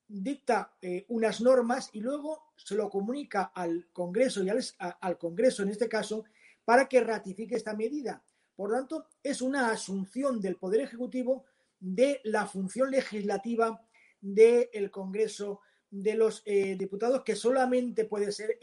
dicta 0.07 0.77
eh, 0.83 1.07
unas 1.09 1.41
normas 1.41 1.91
y 1.93 2.01
luego 2.01 2.53
se 2.57 2.75
lo 2.75 2.91
comunica 2.91 3.53
al 3.55 3.89
Congreso 3.93 4.43
y 4.43 4.51
al, 4.51 5.19
Congreso 5.19 5.63
en 5.63 5.71
este 5.71 5.89
caso 5.89 6.25
para 6.65 6.89
que 6.89 7.01
ratifique 7.01 7.55
esta 7.55 7.75
medida. 7.75 8.23
Por 8.55 8.71
tanto, 8.71 9.07
es 9.23 9.43
una 9.43 9.71
asunción 9.71 10.41
del 10.41 10.57
Poder 10.57 10.83
Ejecutivo 10.83 11.45
de 11.81 12.21
la 12.25 12.47
función 12.47 12.91
legislativa 12.91 13.83
del 14.21 14.91
Congreso 14.91 15.61
de 15.91 16.15
los 16.15 16.43
eh, 16.45 16.77
diputados 16.77 17.23
que 17.23 17.37
solamente 17.37 18.05
puede 18.05 18.33
ser 18.33 18.59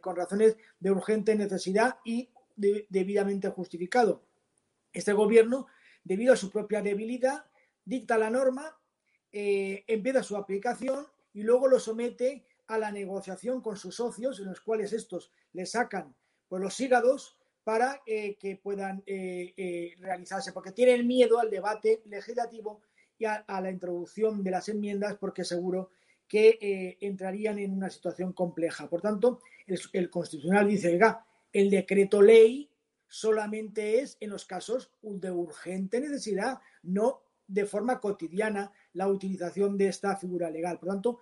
con 0.00 0.16
razones 0.16 0.56
de 0.80 0.90
urgente 0.90 1.34
necesidad 1.34 1.98
y 2.04 2.30
debidamente 2.56 3.48
justificado. 3.48 4.22
Este 4.92 5.12
gobierno, 5.12 5.66
debido 6.02 6.32
a 6.32 6.36
su 6.36 6.50
propia 6.50 6.82
debilidad, 6.82 7.44
dicta 7.84 8.18
la 8.18 8.30
norma, 8.30 8.76
eh, 9.32 9.84
empieza 9.86 10.22
su 10.22 10.36
aplicación 10.36 11.06
y 11.34 11.42
luego 11.42 11.68
lo 11.68 11.78
somete 11.78 12.46
a 12.68 12.78
la 12.78 12.90
negociación 12.90 13.60
con 13.60 13.76
sus 13.76 13.96
socios, 13.96 14.40
en 14.40 14.46
los 14.46 14.60
cuales 14.60 14.92
estos 14.92 15.30
le 15.52 15.66
sacan 15.66 16.14
pues, 16.48 16.62
los 16.62 16.80
hígados 16.80 17.36
para 17.62 18.00
eh, 18.06 18.36
que 18.36 18.56
puedan 18.56 19.02
eh, 19.06 19.94
realizarse, 19.98 20.52
porque 20.52 20.72
tienen 20.72 21.06
miedo 21.06 21.38
al 21.38 21.50
debate 21.50 22.02
legislativo 22.06 22.80
y 23.18 23.24
a, 23.24 23.44
la 23.48 23.70
introducción 23.70 24.42
de 24.42 24.50
las 24.50 24.68
enmiendas, 24.68 25.16
porque 25.18 25.44
seguro 25.44 25.90
que 26.28 26.96
entrarían 27.00 27.58
en 27.58 27.72
una 27.72 27.88
situación 27.88 28.32
compleja. 28.32 28.88
Por 28.88 29.00
tanto, 29.00 29.40
el, 29.66 30.10
Constitucional 30.10 30.66
dice, 30.68 30.98
el 31.60 31.70
decreto 31.70 32.20
ley 32.20 32.70
solamente 33.08 34.00
es 34.00 34.18
en 34.20 34.30
los 34.30 34.44
casos 34.44 34.92
de 35.00 35.30
urgente 35.30 36.00
necesidad, 36.00 36.60
no 36.82 37.22
de 37.46 37.64
forma 37.64 37.98
cotidiana 37.98 38.72
la 38.92 39.08
utilización 39.08 39.78
de 39.78 39.88
esta 39.88 40.16
figura 40.16 40.50
legal. 40.50 40.78
Por 40.78 40.88
lo 40.88 40.94
tanto, 40.94 41.20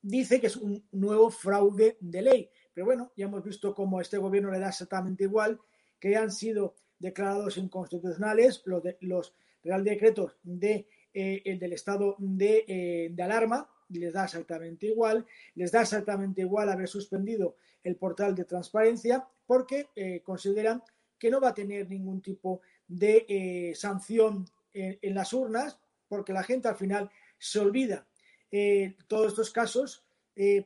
dice 0.00 0.40
que 0.40 0.46
es 0.46 0.56
un 0.56 0.86
nuevo 0.92 1.30
fraude 1.30 1.96
de 2.00 2.22
ley. 2.22 2.50
Pero 2.72 2.86
bueno, 2.86 3.12
ya 3.16 3.24
hemos 3.24 3.42
visto 3.42 3.74
cómo 3.74 4.00
este 4.00 4.18
gobierno 4.18 4.52
le 4.52 4.60
da 4.60 4.68
exactamente 4.68 5.24
igual, 5.24 5.58
que 5.98 6.16
han 6.16 6.30
sido 6.30 6.76
declarados 6.98 7.56
inconstitucionales 7.56 8.62
los, 8.64 8.82
los 9.00 9.34
real 9.64 9.82
decretos 9.82 10.36
de, 10.44 10.86
eh, 11.12 11.56
del 11.58 11.72
estado 11.72 12.14
de, 12.18 12.64
eh, 12.68 13.10
de 13.12 13.22
alarma, 13.22 13.68
les 13.98 14.12
da 14.12 14.24
exactamente 14.24 14.86
igual, 14.86 15.26
les 15.54 15.72
da 15.72 15.82
exactamente 15.82 16.42
igual 16.42 16.68
haber 16.70 16.88
suspendido 16.88 17.56
el 17.82 17.96
portal 17.96 18.34
de 18.34 18.44
transparencia 18.44 19.26
porque 19.46 19.88
eh, 19.96 20.20
consideran 20.22 20.82
que 21.18 21.30
no 21.30 21.40
va 21.40 21.48
a 21.48 21.54
tener 21.54 21.88
ningún 21.88 22.20
tipo 22.20 22.60
de 22.88 23.26
eh, 23.28 23.74
sanción 23.74 24.46
en, 24.74 25.14
las 25.14 25.34
urnas, 25.34 25.78
porque 26.08 26.32
la 26.32 26.42
gente 26.42 26.66
al 26.66 26.76
final 26.76 27.10
se 27.38 27.60
olvida 27.60 28.06
eh, 28.50 28.96
todos 29.06 29.28
estos 29.28 29.50
casos, 29.50 30.02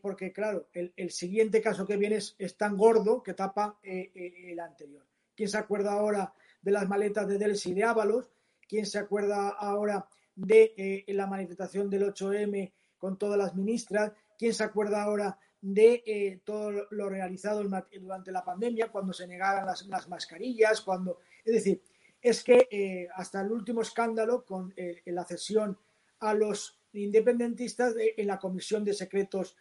porque 0.01 0.33
claro, 0.33 0.69
el, 0.73 1.11
siguiente 1.11 1.61
caso 1.61 1.85
que 1.85 1.97
viene 1.97 2.17
es, 2.17 2.57
tan 2.57 2.77
gordo 2.77 3.21
que 3.21 3.35
tapa 3.35 3.81
el 3.83 4.61
anterior. 4.61 5.05
¿Quién 5.35 5.49
se 5.49 5.59
acuerda 5.59 5.93
ahora 5.93 6.33
de 6.63 6.71
las 6.71 6.89
maletas 6.89 7.27
de 7.27 7.37
Delsi 7.37 7.73
y 7.73 7.75
de 7.75 7.83
Ábalos? 7.83 8.31
¿Quién 8.69 8.87
se 8.87 8.99
acuerda 8.99 9.49
ahora 9.49 10.07
de 10.37 11.05
la 11.09 11.27
manifestación 11.27 11.91
del 11.91 12.15
8M 12.15 12.73
con 13.07 13.19
todas 13.19 13.39
las 13.39 13.55
ministras? 13.55 14.11
¿Quién 14.37 14.53
se 14.53 14.65
acuerda 14.65 15.05
ahora 15.05 15.39
de 15.61 16.03
eh, 16.05 16.41
todo 16.43 16.89
lo 16.91 17.09
realizado 17.09 17.63
durante 17.63 18.33
la 18.33 18.45
pandemia, 18.45 18.89
cuando 18.89 19.13
se 19.13 19.29
negaban 19.29 19.65
las, 19.65 20.09
mascarillas, 20.09 20.81
cuando... 20.81 21.21
Es 21.45 21.55
decir, 21.55 21.81
es 22.21 22.43
que 22.43 22.67
eh, 22.69 23.07
hasta 23.15 23.43
el 23.43 23.53
último 23.53 23.83
escándalo 23.83 24.45
con 24.45 24.75
eh, 24.77 25.03
la 25.05 25.25
cesión 25.25 25.79
a 26.19 26.35
los 26.35 26.81
independentistas 26.95 27.95
en 27.97 28.27
la 28.27 28.41
Comisión 28.41 28.83
de 28.83 28.93
Secretos 28.93 29.57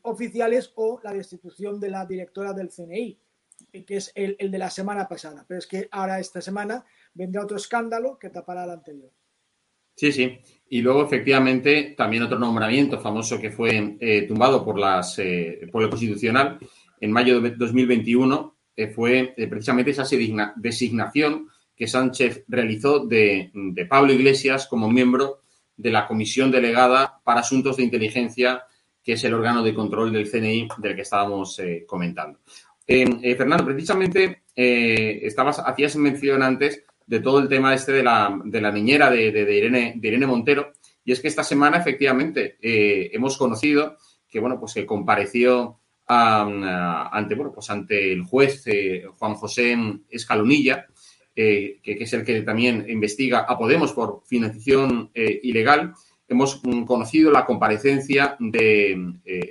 Oficiales 0.00 0.72
o 0.76 0.98
la 1.04 1.12
destitución 1.12 1.78
de 1.78 1.90
la 1.90 2.06
directora 2.06 2.54
del 2.54 2.70
CNI, 2.70 3.18
que 3.86 3.96
es 3.98 4.10
el, 4.14 4.34
el 4.38 4.50
de 4.50 4.58
la 4.58 4.70
semana 4.70 5.06
pasada. 5.06 5.44
Pero 5.46 5.58
es 5.58 5.66
que 5.66 5.88
ahora 5.90 6.18
esta 6.18 6.40
semana 6.40 6.86
vendrá 7.12 7.42
otro 7.42 7.58
escándalo 7.58 8.18
que 8.18 8.30
tapará 8.30 8.64
el 8.64 8.70
anterior. 8.70 9.12
Sí, 9.94 10.12
sí. 10.12 10.38
Y 10.68 10.82
luego, 10.82 11.04
efectivamente, 11.04 11.94
también 11.96 12.22
otro 12.24 12.38
nombramiento 12.38 12.98
famoso 12.98 13.40
que 13.40 13.50
fue 13.50 13.96
eh, 14.00 14.22
tumbado 14.22 14.64
por, 14.64 14.78
las, 14.78 15.18
eh, 15.18 15.68
por 15.70 15.82
el 15.82 15.90
Constitucional 15.90 16.58
en 17.00 17.12
mayo 17.12 17.40
de 17.40 17.50
2021 17.50 18.56
eh, 18.76 18.88
fue 18.88 19.34
precisamente 19.48 19.92
esa 19.92 20.04
designación 20.56 21.48
que 21.76 21.86
Sánchez 21.86 22.44
realizó 22.48 23.04
de, 23.04 23.52
Pablo 23.88 24.12
Iglesias 24.12 24.66
como 24.66 24.90
miembro 24.90 25.42
de 25.76 25.90
la 25.90 26.06
Comisión 26.06 26.50
Delegada 26.50 27.20
para 27.22 27.40
Asuntos 27.40 27.76
de 27.76 27.84
Inteligencia, 27.84 28.64
que 29.02 29.12
es 29.12 29.24
el 29.24 29.34
órgano 29.34 29.62
de 29.62 29.74
control 29.74 30.12
del 30.12 30.30
CNI 30.30 30.68
del 30.78 30.96
que 30.96 31.02
estábamos 31.02 31.60
comentando. 31.86 32.38
Fernando, 32.86 33.64
precisamente 33.64 34.42
estabas, 34.54 35.58
hacías 35.58 35.96
mención 35.96 36.42
antes 36.42 36.84
de 37.06 37.20
todo 37.20 37.38
el 37.38 37.48
tema 37.48 37.74
este 37.74 37.92
de 37.92 38.02
la, 38.02 38.38
de 38.44 38.60
la 38.60 38.72
niñera 38.72 39.10
de, 39.10 39.28
Irene, 39.28 39.98
Irene 40.02 40.26
Montero. 40.26 40.72
Y 41.04 41.12
es 41.12 41.20
que 41.20 41.28
esta 41.28 41.44
semana, 41.44 41.78
efectivamente, 41.78 42.56
eh, 42.60 43.10
hemos 43.12 43.36
conocido 43.36 43.96
que, 44.28 44.40
bueno, 44.40 44.58
pues 44.58 44.74
que 44.74 44.86
compareció 44.86 45.80
ante, 46.06 47.34
bueno, 47.34 47.52
pues 47.52 47.70
ante 47.70 48.12
el 48.12 48.22
juez 48.22 48.66
eh, 48.66 49.04
Juan 49.18 49.34
José 49.34 49.76
Escalonilla, 50.10 50.86
eh, 51.34 51.80
que, 51.82 51.92
es 51.92 52.12
el 52.12 52.24
que 52.24 52.42
también 52.42 52.86
investiga 52.88 53.40
a 53.40 53.58
Podemos 53.58 53.92
por 53.92 54.22
financiación 54.26 55.10
ilegal. 55.14 55.94
Hemos 56.26 56.60
mm, 56.62 56.84
conocido 56.84 57.30
la 57.30 57.44
comparecencia 57.44 58.36
de 58.38 58.96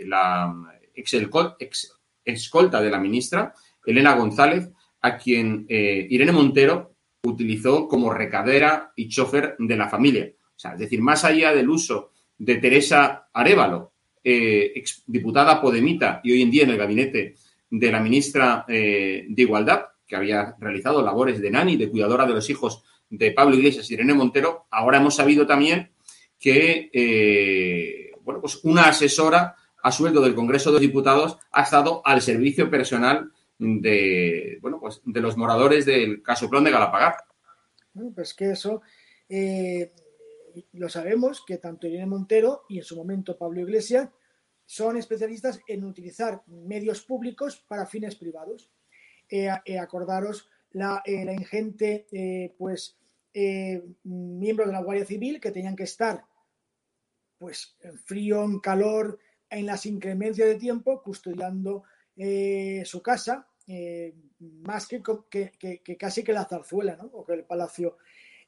la 0.05 0.53
ex, 0.95 1.98
escolta 2.25 2.81
de 2.81 2.89
la 2.89 3.00
ministra, 3.00 3.53
Elena 3.86 4.15
González, 4.15 4.72
a 5.01 5.17
quien 5.17 5.65
Irene 5.69 6.31
Montero 6.31 6.92
utilizó 7.24 7.88
como 7.88 8.13
recadera 8.13 8.92
y 8.96 9.08
chofer 9.08 9.56
de 9.58 9.77
la 9.77 9.89
familia. 9.89 10.32
O 10.56 10.60
sea, 10.60 10.74
es 10.74 10.80
decir, 10.80 11.01
más 11.01 11.24
allá 11.24 11.53
del 11.53 11.70
uso 11.70 12.12
de 12.38 12.56
Teresa 12.56 13.30
Arevalo, 13.34 13.94
eh, 14.24 14.72
exdiputada 14.75 15.62
podemita 15.62 16.22
y 16.24 16.34
hoy 16.34 16.42
en 16.42 16.51
día 16.51 16.63
en 16.63 16.72
el 16.72 16.77
gabinete 16.77 17.36
de 17.70 17.92
la 17.92 18.00
ministra 18.00 18.65
eh, 18.68 19.25
de 19.27 19.42
Igualdad, 19.42 19.86
que 20.06 20.15
había 20.15 20.56
realizado 20.60 21.01
labores 21.01 21.42
de 21.42 21.50
nani, 21.50 21.77
de 21.77 21.89
cuidadora 21.89 22.25
de 22.25 22.34
los 22.34 22.50
hijos 22.50 22.84
de 23.10 23.32
Pablo 23.32 23.56
Iglesias 23.56 23.89
y 23.89 23.96
Irene 23.96 24.13
Montero, 24.13 24.65
ahora 24.70 24.98
hemos 24.98 25.15
sabido 25.15 25.48
también 25.48 25.92
que 26.39 26.89
eh, 26.94 28.12
bueno, 28.22 28.42
pues 28.42 28.60
una 28.63 28.84
asesora 28.84 29.56
a 29.82 29.92
sueldo 29.92 30.22
del 30.22 30.36
Congreso 30.36 30.72
de 30.72 30.80
Diputados 30.80 31.38
ha 31.51 31.63
estado 31.63 32.01
al 32.06 32.22
servicio 32.22 32.70
personal 32.70 33.32
de, 33.57 34.57
bueno, 34.62 34.79
pues 34.79 35.01
de 35.05 35.22
los 35.22 35.38
moradores 35.38 35.86
del 35.86 36.22
Casoplón 36.22 36.63
de 36.63 36.72
Galapagar. 36.72 37.15
Pues 38.15 38.33
que 38.33 38.51
eso 38.51 38.81
eh, 39.29 39.93
lo 40.74 40.89
sabemos, 40.89 41.43
que 41.45 41.57
tanto 41.57 41.88
Irene 41.88 42.05
Montero 42.05 42.63
y 42.69 42.77
en 42.77 42.83
su 42.83 42.95
momento 42.95 43.38
Pablo 43.38 43.62
Iglesias 43.62 44.10
son 44.65 44.98
especialistas 44.98 45.60
en 45.67 45.83
utilizar 45.83 46.41
medios 46.48 47.01
públicos 47.01 47.63
para 47.67 47.86
fines 47.86 48.15
privados. 48.15 48.72
Eh, 49.29 49.50
eh, 49.65 49.79
acordaros 49.79 50.50
la, 50.72 51.01
la 51.05 51.33
ingente, 51.33 52.53
pues, 52.57 52.98
miembros 54.03 54.67
de 54.67 54.74
la 54.74 54.81
Guardia 54.81 55.05
Civil 55.05 55.39
que 55.39 55.51
tenían 55.51 55.75
que 55.75 55.83
estar, 55.83 56.25
pues, 57.38 57.75
en 57.81 57.98
frío, 58.00 58.43
en 58.43 58.60
calor, 58.60 59.19
en 59.50 59.67
las 59.67 59.86
inclemencias 59.86 60.48
de 60.48 60.55
tiempo, 60.55 61.01
custodiando 61.03 61.83
su 62.86 63.01
casa 63.01 63.48
eh, 63.67 64.13
más 64.39 64.88
que, 64.88 65.01
casi 65.98 66.24
que 66.24 66.34
la 66.34 66.46
zarzuela. 66.46 67.00
O 67.13 67.25
que 67.25 67.34
el 67.34 67.46
Palacio 67.46 67.98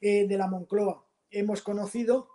eh, 0.01 0.27
de 0.27 0.37
la 0.37 0.47
Moncloa. 0.47 1.05
Hemos 1.31 1.61
conocido 1.61 2.29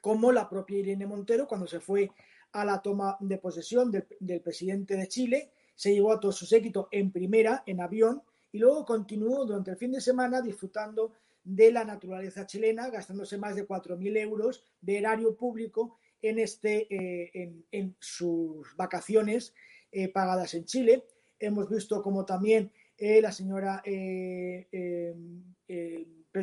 cómo 0.00 0.32
la 0.32 0.48
propia 0.48 0.78
Irene 0.78 1.06
Montero, 1.06 1.46
cuando 1.46 1.66
se 1.66 1.80
fue 1.80 2.10
a 2.52 2.64
la 2.64 2.82
toma 2.82 3.16
de 3.20 3.38
posesión 3.38 3.90
del, 3.90 4.40
presidente 4.40 4.96
de 4.96 5.08
Chile, 5.08 5.50
se 5.74 5.94
llevó 5.94 6.12
a 6.12 6.20
todo 6.20 6.32
su 6.32 6.44
séquito 6.44 6.88
en 6.90 7.10
primera, 7.10 7.62
en 7.66 7.80
avión, 7.80 8.22
y 8.52 8.58
luego 8.58 8.84
continuó 8.84 9.46
durante 9.46 9.70
el 9.70 9.78
fin 9.78 9.92
de 9.92 10.00
semana 10.00 10.42
disfrutando 10.42 11.12
de 11.44 11.72
la 11.72 11.84
naturaleza 11.84 12.46
chilena, 12.46 12.90
gastándose 12.90 13.38
más 13.38 13.56
de 13.56 13.66
4.000 13.66 14.18
euros 14.18 14.62
de 14.80 14.98
erario 14.98 15.34
público 15.34 15.98
en, 16.20 16.38
este, 16.38 16.86
eh, 16.94 17.64
en, 17.72 17.96
sus 17.98 18.76
vacaciones 18.76 19.54
eh, 19.94 20.08
pagadas 20.08 20.54
en 20.54 20.64
Chile. 20.64 21.04
Hemos 21.38 21.68
visto 21.68 22.02
como 22.02 22.24
también 22.24 22.72
eh, 22.96 23.20
la 23.20 23.30
señora 23.30 23.82
eh, 23.84 25.14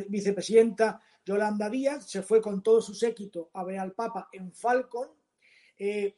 vicepresidenta 0.08 1.00
Yolanda 1.24 1.68
Díaz 1.68 2.08
se 2.08 2.22
fue 2.22 2.40
con 2.40 2.62
todo 2.62 2.80
su 2.80 2.94
séquito 2.94 3.50
a 3.54 3.64
ver 3.64 3.80
al 3.80 3.92
Papa 3.92 4.28
en 4.32 4.52
Falcon 4.52 5.08
y, 5.76 6.14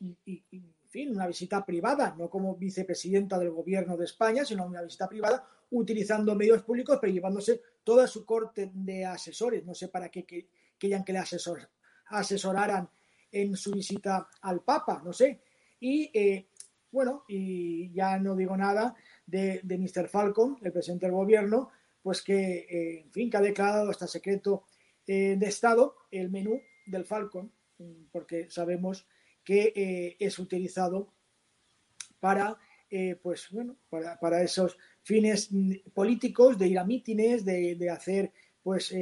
en 0.50 0.74
fin, 0.90 1.14
una 1.14 1.26
visita 1.26 1.64
privada, 1.64 2.14
no 2.18 2.28
como 2.28 2.54
vicepresidenta 2.56 3.38
del 3.38 3.50
gobierno 3.50 3.96
de 3.96 4.04
España, 4.04 4.44
sino 4.44 4.66
una 4.66 4.82
visita 4.82 5.08
privada 5.08 5.48
utilizando 5.70 6.34
medios 6.34 6.62
públicos, 6.62 6.98
pero 7.00 7.14
llevándose 7.14 7.62
toda 7.82 8.06
su 8.06 8.26
corte 8.26 8.70
de 8.74 9.06
asesores. 9.06 9.64
No 9.64 9.74
sé 9.74 9.88
para 9.88 10.10
qué 10.10 10.24
que, 10.24 10.48
querían 10.76 11.02
que 11.02 11.14
le 11.14 11.20
asesor, 11.20 11.66
asesoraran 12.08 12.90
en 13.30 13.56
su 13.56 13.70
visita 13.70 14.28
al 14.42 14.60
Papa, 14.60 15.00
no 15.02 15.14
sé. 15.14 15.40
Y 15.80 16.10
bueno, 16.92 17.24
y 17.26 17.90
ya 17.92 18.18
no 18.18 18.36
digo 18.36 18.56
nada 18.56 18.94
de, 19.26 19.62
Mr. 19.64 20.08
Falcon, 20.08 20.58
el 20.62 20.72
presidente 20.72 21.06
del 21.06 21.14
gobierno, 21.14 21.70
pues 22.02 22.22
que, 22.22 22.66
eh, 22.68 23.00
en 23.00 23.10
fin, 23.10 23.30
que 23.30 23.38
ha 23.38 23.40
declarado 23.40 23.90
hasta 23.90 24.06
secreto 24.06 24.66
eh, 25.06 25.36
de 25.38 25.46
Estado 25.46 25.96
el 26.10 26.30
menú 26.30 26.60
del 26.86 27.06
Falcon, 27.06 27.50
porque 28.12 28.48
sabemos 28.50 29.08
que 29.42 29.72
eh, 29.74 30.16
es 30.20 30.38
utilizado 30.38 31.12
para, 32.20 32.56
pues 33.22 33.48
bueno, 33.50 33.76
para, 33.88 34.42
esos 34.42 34.76
fines 35.02 35.48
políticos, 35.94 36.58
de 36.58 36.68
ir 36.68 36.78
a 36.78 36.84
mítines, 36.84 37.44
de, 37.44 37.74
de 37.74 37.90
hacer, 37.90 38.32
pues, 38.62 38.94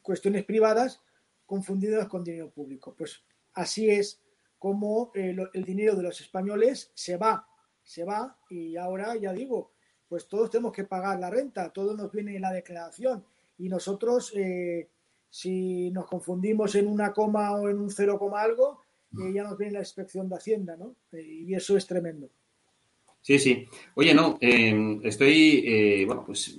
cuestiones 0.00 0.44
privadas 0.44 1.02
confundidas 1.44 2.08
con 2.08 2.24
dinero 2.24 2.50
público. 2.50 2.94
Pues 2.96 3.22
así 3.52 3.90
es 3.90 4.21
cómo 4.62 5.10
eh, 5.12 5.32
lo, 5.32 5.52
el 5.52 5.64
dinero 5.64 5.96
de 5.96 6.04
los 6.04 6.20
españoles 6.20 6.92
se 6.94 7.16
va, 7.16 7.48
se 7.82 8.04
va 8.04 8.38
y 8.48 8.76
ahora 8.76 9.16
ya 9.16 9.32
digo, 9.32 9.72
pues 10.08 10.28
todos 10.28 10.50
tenemos 10.50 10.70
que 10.70 10.84
pagar 10.84 11.18
la 11.18 11.30
renta, 11.30 11.72
todo 11.72 11.96
nos 11.96 12.12
viene 12.12 12.36
en 12.36 12.42
la 12.42 12.52
declaración 12.52 13.24
y 13.58 13.68
nosotros 13.68 14.32
eh, 14.36 14.88
si 15.28 15.90
nos 15.90 16.06
confundimos 16.06 16.76
en 16.76 16.86
una 16.86 17.12
coma 17.12 17.50
o 17.56 17.68
en 17.68 17.80
un 17.80 17.90
cero 17.90 18.20
coma 18.20 18.42
algo, 18.42 18.82
eh, 19.18 19.32
ya 19.34 19.42
nos 19.42 19.58
viene 19.58 19.72
la 19.72 19.80
inspección 19.80 20.28
de 20.28 20.36
Hacienda, 20.36 20.76
¿no? 20.76 20.94
Y 21.12 21.52
eso 21.54 21.76
es 21.76 21.84
tremendo. 21.84 22.28
Sí, 23.20 23.40
sí. 23.40 23.66
Oye, 23.94 24.14
no, 24.14 24.38
eh, 24.40 25.00
estoy, 25.02 25.64
eh, 25.66 26.04
bueno, 26.06 26.22
pues 26.24 26.56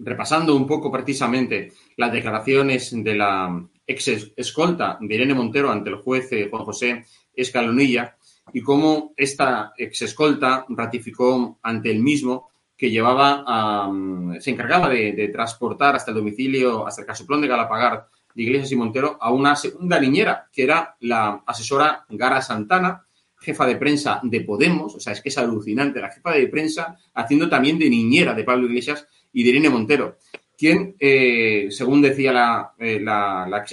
repasando 0.00 0.54
un 0.54 0.66
poco 0.66 0.92
precisamente 0.92 1.72
las 1.96 2.12
declaraciones 2.12 2.92
de 3.02 3.14
la 3.14 3.66
ex 3.86 4.08
escolta 4.36 4.98
de 5.00 5.14
Irene 5.14 5.34
Montero 5.34 5.70
ante 5.70 5.90
el 5.90 5.96
juez 5.96 6.30
eh, 6.32 6.48
Juan 6.50 6.64
José 6.64 7.04
Escalonilla 7.34 8.16
y 8.52 8.60
cómo 8.60 9.12
esta 9.16 9.72
ex 9.76 10.02
escolta 10.02 10.64
ratificó 10.68 11.58
ante 11.62 11.90
el 11.90 12.02
mismo 12.02 12.50
que 12.76 12.90
llevaba, 12.90 13.90
se 14.38 14.50
encargaba 14.50 14.90
de, 14.90 15.12
de, 15.12 15.28
transportar 15.28 15.96
hasta 15.96 16.10
el 16.10 16.18
domicilio, 16.18 16.86
hasta 16.86 17.00
el 17.00 17.06
casoplón 17.06 17.40
de 17.40 17.48
Galapagar 17.48 18.06
de 18.34 18.42
Iglesias 18.42 18.70
y 18.70 18.76
Montero, 18.76 19.16
a 19.18 19.32
una 19.32 19.56
segunda 19.56 19.98
niñera, 19.98 20.50
que 20.52 20.64
era 20.64 20.94
la 21.00 21.42
asesora 21.46 22.04
Gara 22.10 22.42
Santana, 22.42 23.06
jefa 23.38 23.66
de 23.66 23.76
prensa 23.76 24.20
de 24.22 24.42
Podemos, 24.42 24.94
o 24.94 25.00
sea, 25.00 25.14
es 25.14 25.22
que 25.22 25.30
es 25.30 25.38
alucinante, 25.38 26.00
la 26.00 26.10
jefa 26.10 26.32
de 26.32 26.46
prensa 26.48 26.98
haciendo 27.14 27.48
también 27.48 27.78
de 27.78 27.88
niñera 27.88 28.34
de 28.34 28.44
Pablo 28.44 28.66
Iglesias 28.66 29.06
y 29.32 29.42
de 29.42 29.50
Irene 29.50 29.70
Montero, 29.70 30.18
quien, 30.56 30.96
eh, 30.98 31.68
según 31.70 32.02
decía 32.02 32.32
la, 32.32 32.72
eh, 32.78 32.98
la, 33.00 33.46
la 33.48 33.64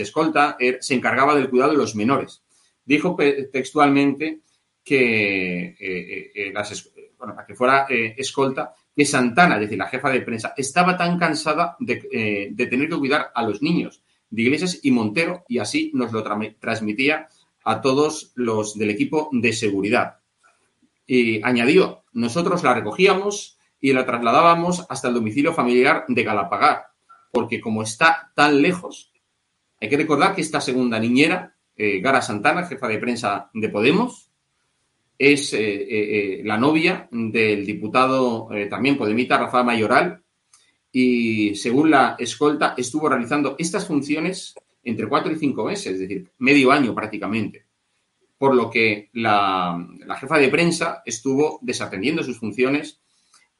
er, 0.60 0.78
se 0.82 0.94
encargaba 0.94 1.36
del 1.36 1.50
cuidado 1.50 1.72
de 1.72 1.78
los 1.78 1.96
menores. 1.96 2.44
Dijo 2.86 3.16
textualmente 3.52 4.42
que, 4.84 5.76
eh, 5.80 6.32
eh, 6.36 6.54
bueno, 7.18 7.36
para 7.36 7.48
que 7.48 7.56
fuera 7.56 7.86
eh, 7.90 8.16
escolta, 8.18 8.74
que 8.96 9.06
Santana, 9.06 9.56
es 9.56 9.62
decir, 9.62 9.78
la 9.78 9.88
jefa 9.88 10.10
de 10.10 10.22
prensa, 10.22 10.54
estaba 10.58 10.98
tan 10.98 11.18
cansada 11.18 11.78
de, 11.80 12.08
eh, 12.12 12.68
tener 12.68 12.90
que 12.90 12.98
cuidar 12.98 13.32
a 13.34 13.44
los 13.44 13.62
niños 13.62 14.04
de 14.30 14.42
Iglesias 14.42 14.80
y 14.84 14.92
Montero, 14.92 15.46
y 15.48 15.60
así 15.60 15.92
nos 15.94 16.12
lo 16.12 16.24
tra 16.24 16.38
transmitía 16.60 17.28
a 17.64 17.82
todos 17.82 18.34
los 18.36 18.78
del 18.78 18.90
equipo 18.90 19.30
de 19.32 19.54
seguridad. 19.54 20.20
Y 21.08 21.42
añadió, 21.44 22.04
nosotros 22.14 22.64
la 22.64 22.74
recogíamos 22.74 23.58
y 23.84 23.92
la 23.92 24.06
trasladábamos 24.06 24.86
hasta 24.88 25.10
el 25.10 25.14
domicilio 25.14 25.54
familiar 25.54 26.06
de 26.08 26.24
Galapagar, 26.24 26.86
porque 27.34 27.60
como 27.60 27.84
está 27.84 28.32
tan 28.34 28.62
lejos, 28.62 29.12
hay 29.82 29.90
que 29.90 29.98
recordar 29.98 30.34
que 30.34 30.40
esta 30.40 30.62
segunda 30.62 30.98
niñera, 30.98 31.58
eh, 31.76 32.00
Gara 32.00 32.22
Santana, 32.22 32.66
jefa 32.66 32.88
de 32.88 32.98
prensa 32.98 33.50
de 33.54 33.68
Podemos, 33.68 34.30
es 35.18 35.54
eh, 35.54 35.60
eh, 35.60 36.42
la 36.46 36.58
novia 36.58 37.10
del 37.12 37.66
diputado 37.66 38.48
también 38.70 38.98
podemita 38.98 39.38
Rafael 39.38 39.66
Mayoral 39.66 40.24
y 40.90 41.54
según 41.56 41.92
la 41.92 42.16
escolta 42.18 42.76
estuvo 42.78 43.10
realizando 43.10 43.58
estas 43.60 43.86
funciones 43.86 44.56
entre 44.82 45.10
cuatro 45.10 45.34
y 45.34 45.36
cinco 45.36 45.66
meses, 45.66 45.96
es 45.96 46.00
decir, 46.00 46.32
medio 46.38 46.72
año 46.72 46.96
prácticamente. 46.96 47.66
Por 48.38 48.56
lo 48.56 48.70
que 48.70 49.10
la, 49.12 49.86
la 50.06 50.16
jefa 50.16 50.38
de 50.38 50.48
prensa 50.48 51.02
estuvo 51.06 51.60
desatendiendo 51.62 52.24
sus 52.24 52.40
funciones 52.40 53.03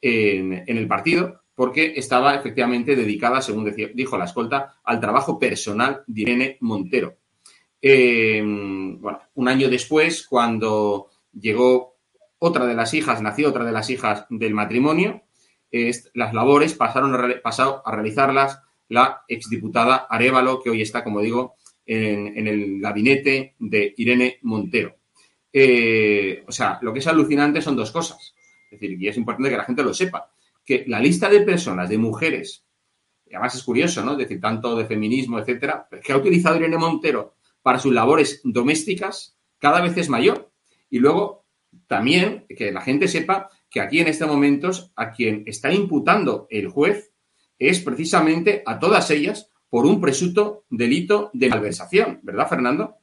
en, 0.04 0.78
el 0.78 0.88
partido 0.88 1.42
porque 1.56 1.94
estaba 1.96 2.36
efectivamente 2.36 2.96
dedicada, 2.96 3.42
según 3.42 3.72
dijo 3.94 4.18
la 4.18 4.26
escolta, 4.26 4.76
al 4.84 5.00
trabajo 5.00 5.40
personal 5.40 6.04
de 6.08 6.22
Irene 6.22 6.58
Montero. 6.62 7.16
Eh, 7.82 8.42
bueno, 8.44 9.20
un 9.36 9.48
año 9.48 9.70
después, 9.70 10.26
cuando 10.28 11.10
llegó 11.32 11.98
otra 12.40 12.66
de 12.66 12.74
las 12.74 12.94
hijas, 12.94 13.22
nació 13.22 13.50
otra 13.50 13.66
de 13.66 13.72
las 13.72 13.90
hijas 13.90 14.26
del 14.30 14.54
matrimonio, 14.54 15.24
las 16.14 16.34
labores 16.34 16.74
pasaron 16.74 17.16
a, 17.16 17.42
pasó 17.42 17.82
a 17.86 17.92
realizarlas 17.92 18.60
la 18.90 19.24
exdiputada 19.28 20.08
Arevalo, 20.10 20.62
que 20.62 20.70
hoy 20.70 20.82
está, 20.82 21.04
como 21.04 21.22
digo, 21.22 21.56
en, 21.86 22.38
en 22.38 22.48
el 22.48 22.82
gabinete 22.82 23.56
de 23.60 23.94
Irene 23.98 24.40
Montero. 24.42 24.96
Eh, 25.56 26.44
o 26.48 26.52
sea, 26.52 26.80
lo 26.82 26.92
que 26.92 27.00
es 27.00 27.08
alucinante 27.08 27.62
son 27.62 27.76
dos 27.76 27.92
cosas. 27.92 28.33
Es 28.74 28.80
decir, 28.80 29.02
y 29.02 29.08
es 29.08 29.18
importante 29.18 29.50
que 29.50 29.58
la 29.58 29.66
gente 29.66 29.84
lo 29.84 29.94
sepa, 29.94 30.32
que 30.66 30.86
la 30.88 31.00
lista 31.00 31.30
de 31.30 31.42
personas, 31.42 31.90
de 31.90 31.98
mujeres, 31.98 32.66
y 33.26 33.36
además 33.36 33.56
es 33.56 33.64
curioso, 33.64 34.04
¿no? 34.04 34.14
Es 34.14 34.20
decir, 34.20 34.40
tanto 34.40 34.76
de 34.76 34.86
feminismo, 34.86 35.40
etcétera, 35.40 35.88
que 36.04 36.14
ha 36.14 36.18
utilizado 36.18 36.56
Irene 36.56 36.78
Montero 36.78 37.36
para 37.62 37.80
sus 37.80 37.94
labores 37.94 38.42
domésticas, 38.44 39.38
cada 39.60 39.82
vez 39.82 39.98
es 39.98 40.10
mayor. 40.10 40.52
Y 40.90 41.00
luego, 41.00 41.46
también, 41.88 42.46
que 42.48 42.72
la 42.72 42.82
gente 42.82 43.08
sepa 43.08 43.50
que 43.70 43.82
aquí 43.82 44.00
en 44.00 44.08
este 44.08 44.26
momento 44.26 44.70
a 44.96 45.12
quien 45.12 45.44
está 45.48 45.74
imputando 45.74 46.48
el 46.50 46.68
juez 46.68 47.12
es 47.58 47.80
precisamente 47.80 48.62
a 48.66 48.80
todas 48.80 49.10
ellas 49.10 49.50
por 49.70 49.86
un 49.86 50.00
presunto 50.00 50.66
delito 50.70 51.32
de 51.34 51.50
malversación, 51.50 52.20
¿verdad, 52.22 52.48
Fernando? 52.48 52.98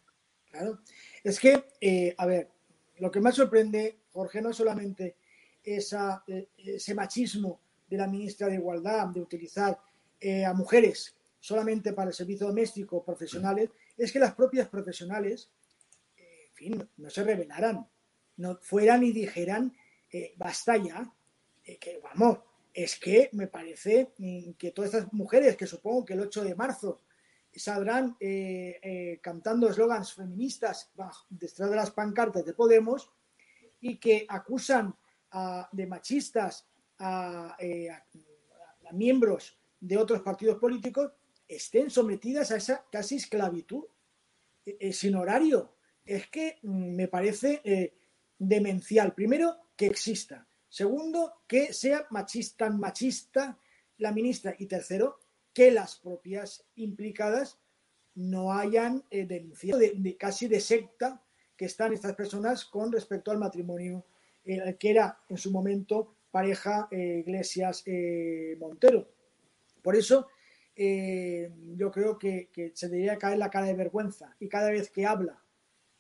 Claro. 0.50 0.78
Es 1.24 1.40
que, 1.40 1.64
eh, 1.80 2.14
a 2.16 2.26
ver, 2.26 2.50
lo 2.98 3.11
que 3.11 3.20
más 3.20 3.35
sorprende, 3.35 3.98
Jorge, 4.12 4.40
no 4.40 4.52
solamente 4.52 5.16
esa, 5.64 6.23
eh, 6.27 6.49
ese 6.57 6.94
machismo 6.94 7.61
de 7.88 7.96
la 7.96 8.07
ministra 8.07 8.46
de 8.49 8.55
Igualdad 8.55 9.09
de 9.09 9.20
utilizar 9.20 9.79
eh, 10.20 10.44
a 10.44 10.53
mujeres 10.53 11.14
solamente 11.38 11.92
para 11.92 12.11
el 12.11 12.14
servicio 12.14 12.46
doméstico 12.46 13.03
profesionales, 13.03 13.70
es 13.96 14.12
que 14.12 14.18
las 14.18 14.35
propias 14.35 14.68
profesionales, 14.68 15.51
eh, 16.16 16.49
en 16.51 16.55
fin, 16.55 16.88
no 16.99 17.09
se 17.11 17.25
rebelaran, 17.25 17.87
no 18.37 18.59
fueran 18.61 19.03
y 19.05 19.12
dijeran, 19.12 19.75
eh, 20.12 20.35
basta 20.37 20.77
ya, 20.77 21.11
eh, 21.64 21.79
que 21.79 21.99
vamos, 22.03 22.38
es 22.73 22.99
que 22.99 23.31
me 23.33 23.46
parece 23.49 24.12
mm, 24.18 24.53
que 24.53 24.70
todas 24.70 24.94
estas 24.94 25.12
mujeres, 25.12 25.57
que 25.57 25.66
supongo 25.66 26.05
que 26.05 26.12
el 26.14 26.20
8 26.20 26.44
de 26.44 26.55
marzo 26.55 27.01
saldrán 27.53 28.16
eh, 28.20 29.18
cantando 29.20 29.68
eslogans 29.68 30.12
feministas 30.14 30.90
bajo- 30.94 31.27
detrás 31.31 31.68
de 31.68 31.77
las 31.77 31.90
pancartas 31.90 32.44
de 32.44 32.53
Podemos 32.55 33.11
y 33.81 33.96
que 33.96 34.25
acusan 34.29 34.94
a- 35.32 35.68
de 35.72 35.86
machistas 35.86 36.66
a, 36.98 37.56
eh, 37.58 37.90
a- 37.90 38.04
miembros 38.92 39.58
de 39.80 39.96
otros 39.96 40.22
partidos 40.22 40.58
políticos, 40.58 41.12
estén 41.48 41.90
sometidas 41.90 42.50
a 42.50 42.56
esa 42.56 42.84
casi 42.90 43.16
esclavitud 43.16 43.84
eh, 44.66 44.76
eh, 44.80 44.92
sin 44.92 45.14
horario. 45.14 45.76
Es 46.04 46.28
que 46.28 46.58
mm, 46.62 46.94
me 46.96 47.08
parece 47.08 47.60
demencial. 48.38 49.14
Primero, 49.14 49.56
que 49.76 49.86
exista. 49.86 50.46
Segundo, 50.68 51.42
que 51.46 51.72
sea 51.72 52.06
machista, 52.10 52.70
machista 52.70 53.58
la 53.98 54.12
ministra. 54.12 54.54
Y 54.58 54.66
tercero, 54.66 55.20
que 55.52 55.70
las 55.70 55.96
propias 55.96 56.64
implicadas 56.76 57.58
no 58.14 58.52
hayan 58.52 59.04
denunciado 59.10 59.78
de, 59.80 59.92
de- 59.96 60.16
casi 60.16 60.48
de 60.48 60.60
secta 60.60 61.22
que 61.56 61.66
están 61.66 61.92
estas 61.92 62.14
personas 62.14 62.64
con 62.64 62.90
respecto 62.92 63.30
al 63.30 63.38
matrimonio 63.38 64.04
eh, 64.44 64.76
que 64.79 64.90
era 64.90 65.18
en 65.29 65.37
su 65.37 65.50
momento 65.50 66.16
pareja 66.31 66.88
eh, 66.90 67.22
Iglesias 67.26 67.83
eh, 67.87 68.57
Montero. 68.59 69.09
Por 69.83 69.96
eso 69.96 70.29
eh, 70.76 71.50
yo 71.76 71.90
creo 71.90 72.18
que, 72.18 72.48
que 72.53 72.72
se 72.74 72.88
debería 72.88 73.18
caer 73.18 73.38
la 73.38 73.50
cara 73.50 73.66
de 73.66 73.74
vergüenza 73.74 74.37
y 74.38 74.48
cada 74.48 74.70
vez 74.70 74.90
que 74.90 75.07
habla 75.07 75.42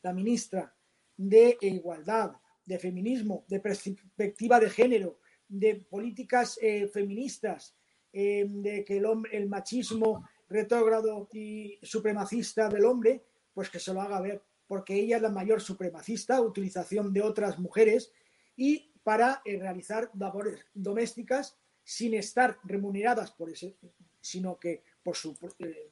la 0.02 0.12
ministra 0.12 0.74
de 1.16 1.58
igualdad, 1.60 2.32
de 2.64 2.78
feminismo, 2.78 3.44
de 3.48 3.60
perspectiva 3.60 4.60
de 4.60 4.70
género, 4.70 5.18
de 5.48 5.74
políticas 5.74 6.58
feministas, 6.92 7.74
de 8.12 8.84
que 8.86 8.96
el, 8.96 9.04
hombre, 9.04 9.36
el 9.36 9.48
machismo 9.48 10.24
retrógrado 10.48 11.28
y 11.32 11.78
supremacista 11.82 12.68
del 12.68 12.86
hombre, 12.86 13.22
pues 13.52 13.68
que 13.68 13.78
se 13.78 13.92
lo 13.92 14.00
haga 14.00 14.20
ver, 14.20 14.40
porque 14.66 14.94
ella 14.94 15.16
es 15.16 15.22
la 15.22 15.30
mayor 15.30 15.60
supremacista, 15.60 16.40
utilización 16.40 17.12
de 17.12 17.22
otras 17.22 17.58
mujeres 17.58 18.12
y 18.60 18.92
para 19.02 19.40
eh, 19.46 19.58
realizar 19.58 20.10
labores 20.18 20.66
domésticas 20.74 21.56
sin 21.82 22.12
estar 22.12 22.58
remuneradas 22.64 23.30
por 23.32 23.48
ese, 23.48 23.74
sino 24.20 24.58
que 24.58 24.82
por 25.02 25.16
su, 25.16 25.34
eh, 25.60 25.88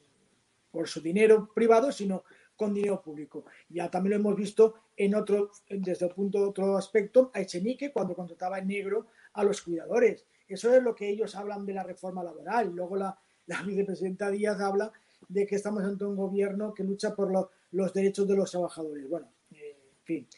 por 0.71 0.87
su 0.87 1.01
dinero 1.01 1.51
privado, 1.55 1.91
sino 1.91 2.25
con 2.55 2.75
dinero 2.75 3.01
público. 3.01 3.47
Ya 3.71 3.91
también 3.91 4.11
lo 4.11 4.17
hemos 4.17 4.37
visto 4.37 4.75
en 4.95 5.15
otro, 5.15 5.51
desde 5.71 6.09
el 6.09 6.15
punto 6.15 6.41
de 6.41 6.45
otro 6.45 6.77
aspecto, 6.77 7.31
a 7.33 7.41
Echenique 7.41 7.91
cuando 7.91 8.15
contrataba 8.15 8.59
en 8.59 8.69
negro 8.69 9.07
a 9.33 9.45
los 9.45 9.63
cuidadores. 9.63 10.27
Eso 10.47 10.75
es 10.75 10.83
lo 10.83 10.95
que 10.95 11.09
ellos 11.09 11.35
hablan 11.37 11.65
de 11.65 11.73
la 11.73 11.85
reforma 11.85 12.23
laboral. 12.23 12.71
Luego 12.75 12.97
la, 12.97 13.19
vicepresidenta 13.67 14.31
Díaz 14.31 14.61
habla 14.61 14.93
de 15.27 15.47
que 15.47 15.57
estamos 15.57 15.83
ante 15.85 16.05
un 16.05 16.17
gobierno 16.17 16.75
que 16.75 16.85
lucha 16.85 17.15
por 17.15 17.33
lo, 17.33 17.51
los 17.71 17.95
derechos 17.95 18.29
de 18.29 18.37
los 18.37 18.51
trabajadores. 18.51 19.09
Bueno, 19.09 19.33
eh, 19.53 19.79
en 20.01 20.05
fin, 20.05 20.29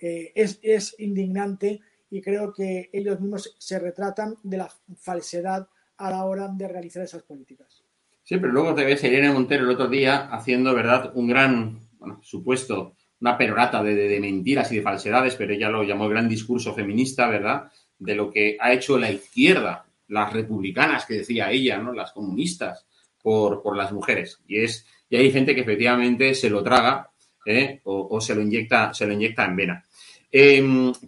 eh, 0.00 0.32
es, 0.34 0.58
es 0.62 0.94
indignante 0.98 1.80
y 2.10 2.20
creo 2.20 2.52
que 2.52 2.90
ellos 2.92 3.20
mismos 3.20 3.54
se 3.58 3.78
retratan 3.78 4.34
de 4.42 4.56
la 4.58 4.70
falsedad 4.96 5.68
a 5.96 6.10
la 6.10 6.24
hora 6.24 6.48
de 6.48 6.66
realizar 6.66 7.02
esas 7.02 7.22
políticas. 7.22 7.84
Sí, 8.22 8.36
pero 8.38 8.52
luego 8.52 8.74
te 8.74 8.84
ves 8.84 9.02
a 9.02 9.08
Irene 9.08 9.32
Montero 9.32 9.64
el 9.64 9.70
otro 9.70 9.88
día 9.88 10.28
haciendo, 10.32 10.74
¿verdad?, 10.74 11.12
un 11.14 11.28
gran, 11.28 11.88
bueno, 11.98 12.20
supuesto, 12.22 12.94
una 13.20 13.36
perorata 13.36 13.82
de, 13.82 13.94
de, 13.94 14.20
mentiras 14.20 14.72
y 14.72 14.76
de 14.76 14.82
falsedades, 14.82 15.36
pero 15.36 15.52
ella 15.52 15.68
lo 15.68 15.82
llamó 15.82 16.04
el 16.04 16.10
gran 16.10 16.28
discurso 16.28 16.74
feminista, 16.74 17.28
¿verdad?, 17.28 17.70
de 17.98 18.14
lo 18.14 18.30
que 18.30 18.56
ha 18.60 18.72
hecho 18.72 18.98
la 18.98 19.10
izquierda, 19.10 19.84
las 20.08 20.32
republicanas, 20.32 21.06
que 21.06 21.18
decía 21.18 21.50
ella, 21.50 21.78
¿no?, 21.78 21.92
las 21.92 22.12
comunistas, 22.12 22.86
por, 23.22 23.62
por 23.62 23.76
las 23.76 23.92
mujeres. 23.92 24.40
Y 24.46 24.62
es 24.62 24.86
y 25.10 25.16
hay 25.16 25.32
gente 25.32 25.54
que 25.54 25.62
efectivamente 25.62 26.34
se 26.34 26.48
lo 26.48 26.62
traga 26.62 27.10
¿eh? 27.44 27.80
o, 27.84 28.08
o, 28.12 28.20
se 28.20 28.34
lo 28.34 28.42
inyecta, 28.42 28.94
se 28.94 29.06
lo 29.06 29.12
inyecta 29.12 29.44
en 29.44 29.56
vena. 29.56 29.84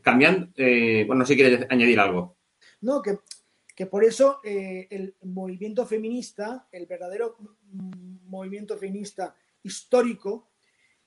Cambiando, 0.03 0.49
eh, 0.57 1.05
bueno, 1.07 1.25
si 1.25 1.37
quieres 1.37 1.67
añadir 1.71 2.01
algo. 2.01 2.37
No, 2.81 3.01
que, 3.01 3.19
que 3.75 3.87
por 3.87 4.05
eso 4.05 4.41
eh, 4.43 4.89
el 4.91 5.15
movimiento 5.23 5.87
feminista, 5.87 6.69
el 6.73 6.87
verdadero 6.87 7.37
movimiento 8.27 8.77
feminista 8.77 9.35
histórico, 9.63 10.49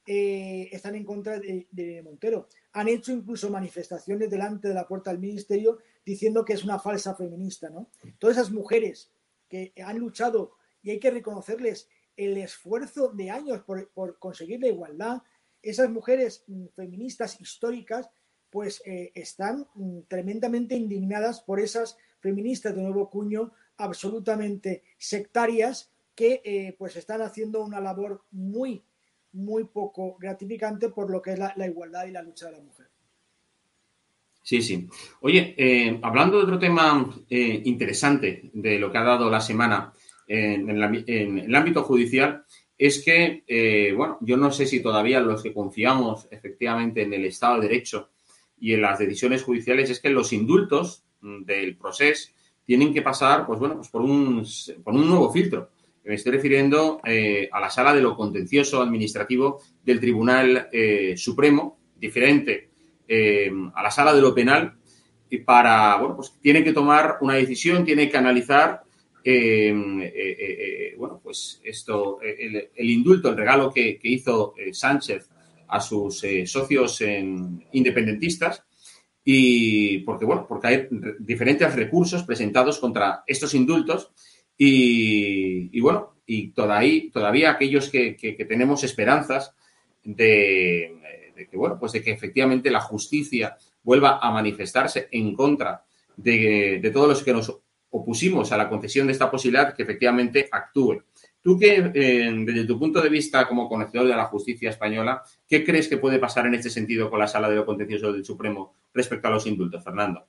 eh, 0.07 0.69
están 0.71 0.95
en 0.95 1.03
contra 1.03 1.39
de, 1.39 2.01
Montero. 2.03 2.47
Han 2.73 2.87
hecho 2.87 3.11
incluso 3.11 3.49
manifestaciones 3.49 4.29
delante 4.29 4.67
de 4.67 4.73
la 4.73 4.87
puerta 4.87 5.09
del 5.09 5.19
ministerio 5.19 5.79
diciendo 6.05 6.45
que 6.45 6.53
es 6.53 6.63
una 6.63 6.79
falsa 6.79 7.15
feminista, 7.15 7.69
¿no? 7.69 7.89
Todas 8.19 8.37
esas 8.37 8.51
mujeres 8.51 9.11
que 9.49 9.73
han 9.83 9.97
luchado 9.97 10.53
y 10.83 10.91
hay 10.91 10.99
que 10.99 11.09
reconocerles 11.09 11.89
el 12.15 12.37
esfuerzo 12.37 13.09
de 13.09 13.31
años 13.31 13.63
por 13.63 14.19
conseguir 14.19 14.61
la 14.61 14.67
igualdad, 14.67 15.21
esas 15.65 15.89
mujeres 15.89 16.43
mm, 16.47 16.67
feministas 16.75 17.41
históricas, 17.41 18.09
pues 18.49 18.81
eh, 18.85 19.11
están 19.15 19.67
mm, 19.73 20.01
tremendamente 20.07 20.75
indignadas 20.75 21.41
por 21.41 21.59
esas 21.59 21.97
feministas 22.19 22.75
de 22.75 22.83
nuevo 22.83 23.09
cuño 23.09 23.51
absolutamente 23.77 24.83
sectarias 24.97 25.91
que 26.13 26.41
eh, 26.45 26.75
pues 26.77 26.95
están 26.95 27.21
haciendo 27.21 27.63
una 27.63 27.81
labor 27.81 28.23
muy, 28.31 28.83
muy 29.33 29.65
poco 29.65 30.15
gratificante 30.17 30.89
por 30.89 31.09
lo 31.09 31.21
que 31.21 31.33
es 31.33 31.39
la, 31.39 31.67
igualdad 31.67 32.05
y 32.05 32.11
la 32.11 32.21
lucha 32.21 32.45
de 32.45 32.51
la 32.53 32.63
mujer. 32.63 32.87
Sí, 34.41 34.61
sí. 34.61 34.87
Oye, 35.21 35.55
eh, 35.57 35.99
hablando 36.03 36.37
de 36.37 36.43
otro 36.43 36.59
tema 36.59 37.13
interesante 37.29 38.51
de 38.53 38.77
lo 38.77 38.91
que 38.91 38.99
ha 38.99 39.03
dado 39.03 39.29
la 39.29 39.41
semana 39.41 39.91
en 40.27 40.69
el 40.69 41.55
ámbito 41.55 41.83
judicial, 41.83 42.45
es 42.77 43.03
que, 43.03 43.43
eh, 43.47 43.93
bueno, 43.95 44.17
yo 44.21 44.37
no 44.37 44.51
sé 44.51 44.65
si 44.65 44.81
todavía 44.81 45.19
los 45.19 45.43
que 45.43 45.53
confiamos 45.53 46.27
efectivamente 46.31 47.03
en 47.03 47.13
el 47.13 47.25
Estado 47.25 47.55
de 47.55 47.67
Derecho 47.67 48.09
y 48.59 48.73
en 48.73 48.81
las 48.81 48.99
decisiones 48.99 49.43
judiciales, 49.43 49.89
es 49.89 49.99
que 49.99 50.09
los 50.09 50.33
indultos 50.33 51.03
del 51.21 51.77
proceso 51.77 52.29
tienen 52.65 52.93
que 52.93 53.01
pasar, 53.01 53.45
pues 53.45 53.59
bueno, 53.59 53.75
pues 53.75 53.89
por 53.89 54.01
un, 54.01 54.45
por 54.83 54.93
un 54.93 55.07
nuevo 55.07 55.31
filtro. 55.31 55.69
Me 56.03 56.15
estoy 56.15 56.33
refiriendo 56.33 57.01
eh, 57.03 57.49
a 57.51 57.59
la 57.59 57.69
sala 57.69 57.93
de 57.93 58.01
lo 58.01 58.15
contencioso 58.15 58.81
administrativo 58.81 59.61
del 59.83 59.99
Tribunal 59.99 60.69
eh, 60.71 61.15
Supremo, 61.17 61.79
diferente 61.95 62.69
eh, 63.07 63.51
a 63.73 63.81
la 63.81 63.89
sala 63.89 64.13
de 64.13 64.21
lo 64.21 64.33
penal, 64.33 64.75
y 65.29 65.37
para, 65.39 65.97
bueno, 65.97 66.15
pues 66.15 66.33
tiene 66.41 66.63
que 66.63 66.73
tomar 66.73 67.17
una 67.21 67.33
decisión, 67.33 67.83
tiene 67.83 68.09
que 68.09 68.17
analizar, 68.17 68.83
eh, 69.27 70.13
eh, 70.15 70.95
bueno, 70.97 71.19
pues 71.23 71.59
esto, 71.63 72.19
el, 72.21 72.89
indulto, 72.89 73.29
el 73.29 73.37
regalo 73.37 73.73
que, 73.73 73.99
hizo 74.03 74.53
Sánchez 74.71 75.29
a 75.67 75.79
sus 75.79 76.23
socios 76.45 77.01
en, 77.01 77.65
independentistas, 77.71 78.63
y 79.23 79.97
porque, 79.99 80.25
bueno, 80.25 80.45
porque 80.47 80.67
hay 80.67 80.87
diferentes 81.17 81.75
recursos 81.75 82.21
presentados 82.21 82.77
contra 82.77 83.23
estos 83.25 83.55
indultos 83.55 84.11
y, 84.55 85.79
bueno, 85.81 86.17
y 86.27 86.51
todavía, 86.51 87.11
todavía 87.11 87.51
aquellos 87.51 87.89
que, 87.89 88.15
que, 88.15 88.45
tenemos 88.45 88.83
esperanzas 88.83 89.55
de, 90.03 90.95
de, 91.35 91.47
que, 91.47 91.57
bueno, 91.57 91.77
pues 91.79 91.93
de 91.93 92.03
que 92.03 92.11
efectivamente 92.11 92.69
la 92.69 92.81
justicia 92.81 93.57
vuelva 93.81 94.19
a 94.19 94.29
manifestarse 94.29 95.07
en 95.11 95.33
contra 95.33 95.83
de, 96.15 96.79
de 96.79 96.91
todos 96.91 97.09
los 97.09 97.23
que 97.23 97.33
nos 97.33 97.64
opusimos 97.97 98.51
a 98.51 98.57
la 98.57 98.67
concesión 98.67 99.07
de 99.07 99.13
esta 99.13 99.31
posibilidad, 99.31 99.73
que 99.73 99.83
efectivamente 99.83 100.49
actúe. 100.51 101.03
Tú 101.41 101.57
que, 101.57 101.91
eh, 101.93 102.33
desde 102.45 102.65
tu 102.65 102.77
punto 102.77 103.01
de 103.01 103.09
vista 103.09 103.47
como 103.47 103.69
conocedor 103.69 104.07
de 104.07 104.15
la 104.15 104.25
justicia 104.25 104.69
española, 104.69 105.23
¿qué 105.47 105.63
crees 105.63 105.87
que 105.87 105.97
puede 105.97 106.19
pasar 106.19 106.45
en 106.45 106.55
este 106.55 106.69
sentido 106.69 107.09
con 107.09 107.19
la 107.19 107.27
sala 107.27 107.49
de 107.49 107.55
lo 107.55 107.65
contencioso 107.65 108.11
del 108.11 108.25
Supremo 108.25 108.73
respecto 108.93 109.27
a 109.27 109.31
los 109.31 109.47
indultos, 109.47 109.83
Fernando? 109.83 110.25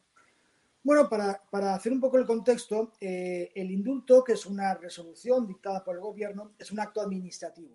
Bueno, 0.83 1.09
para, 1.09 1.43
para 1.51 1.75
hacer 1.75 1.93
un 1.93 2.01
poco 2.01 2.19
el 2.19 2.27
contexto, 2.27 2.93
eh, 3.01 3.51
el 3.55 3.71
indulto, 3.73 4.23
que 4.23 4.35
es 4.35 4.47
una 4.47 4.75
resolución 4.75 5.47
dictada 5.47 5.83
por 5.83 5.97
el 5.97 6.03
gobierno, 6.03 6.53
es 6.59 6.71
un 6.71 6.79
acto 6.79 7.01
administrativo. 7.01 7.75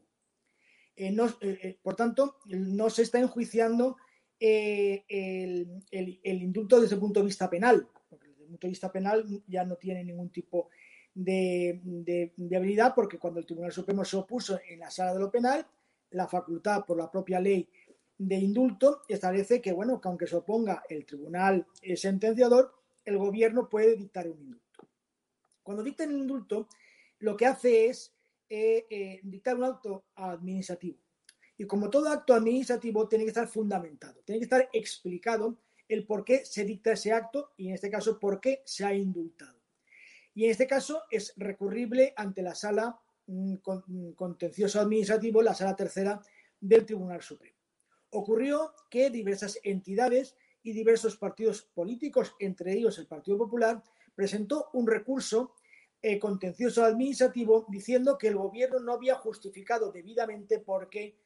Eh, 0.95 1.77
por 1.81 1.95
tanto, 1.95 2.37
no 2.45 2.89
se 2.89 3.01
está 3.01 3.19
enjuiciando 3.19 3.97
el, 4.39 5.03
el, 5.91 6.19
el, 6.23 6.41
indulto 6.41 6.79
desde 6.79 6.95
el 6.95 7.01
punto 7.01 7.19
de 7.19 7.25
vista 7.25 7.49
penal, 7.49 7.87
punto 8.51 8.67
de 8.67 8.71
vista 8.71 8.91
penal 8.91 9.25
ya 9.47 9.65
no 9.65 9.75
tiene 9.75 10.03
ningún 10.03 10.29
tipo 10.29 10.69
de, 11.13 11.81
de, 11.83 12.91
porque 12.95 13.17
cuando 13.17 13.39
el 13.39 13.45
Tribunal 13.45 13.71
Supremo 13.71 14.05
se 14.05 14.17
opuso 14.17 14.59
en 14.67 14.79
la 14.79 14.89
sala 14.89 15.13
de 15.13 15.19
lo 15.19 15.31
penal, 15.31 15.65
la 16.11 16.27
facultad 16.27 16.85
por 16.85 16.97
la 16.97 17.11
propia 17.11 17.39
ley 17.39 17.67
de 18.17 18.35
indulto 18.35 19.01
establece 19.07 19.61
que, 19.61 19.71
bueno, 19.71 19.99
que 19.99 20.07
aunque 20.07 20.27
se 20.27 20.35
oponga 20.35 20.83
el 20.89 21.05
tribunal 21.05 21.65
sentenciador, 21.95 22.73
el 23.03 23.17
gobierno 23.17 23.67
puede 23.67 23.95
dictar 23.95 24.27
un 24.29 24.39
indulto. 24.39 24.87
Cuando 25.63 25.83
dicta 25.83 26.03
el 26.03 26.11
indulto, 26.11 26.67
lo 27.19 27.35
que 27.35 27.45
hace 27.45 27.87
es 27.87 28.13
eh, 28.49 28.85
eh, 28.89 29.19
dictar 29.23 29.55
un 29.55 29.63
acto 29.63 30.03
administrativo. 30.15 30.97
Y 31.57 31.65
como 31.65 31.89
todo 31.89 32.09
acto 32.09 32.33
administrativo, 32.33 33.07
tiene 33.07 33.23
que 33.23 33.29
estar 33.29 33.47
fundamentado, 33.47 34.21
tiene 34.25 34.39
que 34.39 34.45
estar 34.45 34.69
explicado 34.73 35.57
el 35.91 36.05
por 36.05 36.23
qué 36.23 36.45
se 36.45 36.63
dicta 36.63 36.93
ese 36.93 37.11
acto 37.11 37.51
y 37.57 37.67
en 37.67 37.73
este 37.73 37.89
caso 37.89 38.17
por 38.17 38.39
qué 38.39 38.61
se 38.65 38.85
ha 38.85 38.93
indultado. 38.93 39.59
Y 40.33 40.45
en 40.45 40.51
este 40.51 40.65
caso 40.65 41.03
es 41.11 41.33
recurrible 41.35 42.13
ante 42.15 42.41
la 42.41 42.55
sala 42.55 42.97
mm, 43.27 43.55
mm, 43.87 44.11
contencioso 44.13 44.79
administrativo, 44.79 45.41
la 45.41 45.53
sala 45.53 45.75
tercera 45.75 46.21
del 46.61 46.85
Tribunal 46.85 47.21
Supremo. 47.21 47.57
Ocurrió 48.11 48.73
que 48.89 49.09
diversas 49.09 49.59
entidades 49.63 50.35
y 50.63 50.71
diversos 50.71 51.17
partidos 51.17 51.63
políticos, 51.73 52.35
entre 52.39 52.73
ellos 52.73 52.97
el 52.97 53.07
Partido 53.07 53.37
Popular, 53.37 53.83
presentó 54.15 54.69
un 54.73 54.87
recurso 54.87 55.55
eh, 56.01 56.19
contencioso 56.19 56.85
administrativo 56.85 57.65
diciendo 57.69 58.17
que 58.17 58.29
el 58.29 58.37
gobierno 58.37 58.79
no 58.79 58.93
había 58.93 59.15
justificado 59.15 59.91
debidamente 59.91 60.59
por 60.59 60.89
qué 60.89 61.17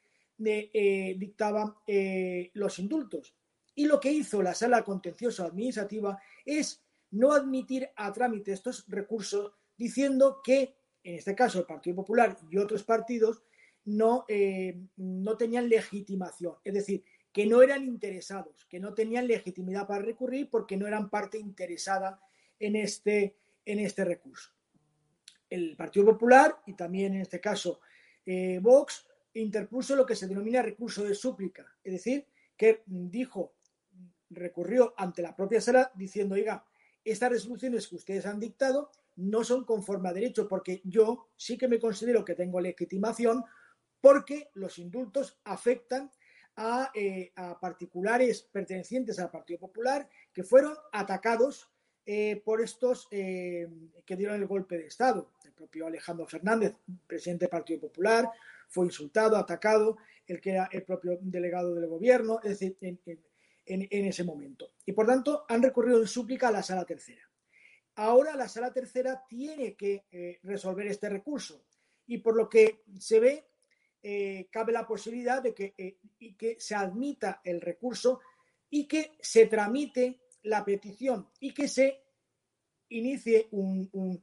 eh, 0.43 1.15
dictaba 1.17 1.82
eh, 1.86 2.49
los 2.54 2.80
indultos. 2.80 3.36
Y 3.76 3.86
lo 3.86 4.00
que 4.00 4.12
hizo 4.12 4.42
la 4.42 4.54
sala 4.54 4.84
contencioso 4.84 5.44
administrativa 5.44 6.20
es 6.46 6.82
no 7.12 7.34
admitir 7.34 7.90
a 7.96 8.12
trámite 8.12 8.54
estos 8.54 8.86
recursos 8.88 9.52
diciendo 9.78 10.42
que, 10.44 10.76
en 11.04 11.16
este 11.16 11.36
caso, 11.36 11.60
el 11.60 11.66
Partido 11.66 11.98
Popular 11.98 12.38
y 12.50 12.58
otros 12.58 12.84
partidos 12.84 13.44
no, 13.84 14.26
no 14.96 15.38
tenían 15.38 15.70
legitimación. 15.70 16.56
Es 16.64 16.74
decir, 16.74 17.04
que 17.36 17.46
no 17.46 17.62
eran 17.62 17.84
interesados, 17.84 18.66
que 18.70 18.80
no 18.80 18.94
tenían 18.94 19.28
legitimidad 19.28 19.86
para 19.86 20.02
recurrir 20.02 20.50
porque 20.50 20.78
no 20.78 20.88
eran 20.88 21.10
parte 21.10 21.38
interesada 21.38 22.22
en 22.60 22.78
este, 22.78 23.36
en 23.66 23.80
este 23.80 24.06
recurso. 24.06 24.52
El 25.50 25.76
Partido 25.76 26.06
Popular 26.06 26.62
y 26.66 26.76
también 26.76 27.14
en 27.14 27.22
este 27.22 27.42
caso 27.42 27.82
eh, 28.26 28.60
Vox 28.62 29.06
interpuso 29.34 29.98
lo 29.98 30.06
que 30.06 30.16
se 30.16 30.28
denomina 30.28 30.62
recurso 30.62 31.04
de 31.04 31.14
súplica, 31.14 31.66
es 31.84 31.92
decir, 31.92 32.26
que 32.56 32.84
dijo, 32.86 33.55
recurrió 34.30 34.94
ante 34.98 35.22
la 35.22 35.36
propia 35.36 35.62
sala 35.62 35.92
diciendo, 35.96 36.36
oiga, 36.36 36.66
estas 37.04 37.30
resoluciones 37.30 37.88
que 37.88 37.96
ustedes 37.96 38.26
han 38.26 38.40
dictado 38.40 38.92
no 39.18 39.44
son 39.44 39.64
conforme 39.64 40.10
a 40.10 40.14
derecho 40.14 40.48
porque 40.48 40.82
yo 40.84 41.30
sí 41.36 41.58
que 41.58 41.68
me 41.68 41.80
considero 41.80 42.26
que 42.26 42.36
tengo 42.36 42.60
legitimación 42.60 43.44
porque 44.02 44.50
los 44.54 44.78
indultos 44.78 45.40
afectan 45.44 46.12
eh, 46.94 47.32
a, 47.36 47.60
particulares 47.60 48.42
pertenecientes 48.44 49.20
al 49.20 49.32
Partido 49.32 49.60
Popular 49.60 50.08
que 50.34 50.44
fueron 50.44 50.76
atacados 50.92 51.70
eh, 52.06 52.42
por 52.46 52.62
estos 52.62 53.08
eh, 53.12 53.68
que 54.06 54.16
dieron 54.16 54.36
el 54.36 54.48
golpe 54.48 54.78
de 54.78 54.88
Estado. 54.88 55.32
El 55.44 55.54
propio 55.54 55.88
Alejandro 55.88 56.28
Fernández, 56.28 56.76
presidente 57.08 57.46
del 57.46 57.50
Partido 57.50 57.82
Popular, 57.82 58.30
fue 58.70 58.86
insultado, 58.86 59.38
atacado, 59.38 59.98
el 60.28 60.40
que 60.40 60.52
era 60.52 60.70
el 60.72 60.84
propio 60.84 61.18
delegado 61.22 61.74
del 61.76 61.88
gobierno, 61.88 62.40
es 62.44 62.60
decir, 62.60 62.78
en 62.82 63.00
ese 63.65 64.23
momento. 64.23 64.73
Y 64.86 64.91
por 64.93 65.08
tanto, 65.08 65.45
han 65.49 65.63
recurrido 65.63 65.99
en 65.99 66.08
súplica 66.08 66.49
a 66.49 66.51
la 66.51 66.63
sala 66.63 66.86
tercera. 66.86 67.30
Ahora 67.95 68.36
la 68.36 68.49
sala 68.49 68.73
tercera 68.73 69.23
tiene 69.28 69.75
que 69.75 70.39
resolver 70.43 70.88
este 70.88 71.10
recurso 71.10 71.65
y 72.08 72.17
por 72.17 72.36
lo 72.36 72.49
que 72.49 72.84
se 72.99 73.19
ve 73.19 73.45
eh, 74.08 74.49
cabe 74.51 74.71
la 74.71 74.86
posibilidad 74.86 75.41
de 75.41 75.56
que, 75.56 75.73
eh, 75.80 75.97
que 76.38 76.58
se 76.60 76.75
admita 76.75 77.41
el 77.43 77.60
recurso 77.60 78.19
y 78.69 78.88
que 78.88 79.13
se 79.19 79.47
tramite 79.47 80.19
la 80.43 80.63
petición 80.63 81.28
y 81.39 81.51
que 81.56 81.67
se 81.67 82.04
inicie 82.89 83.47
un, 83.49 84.21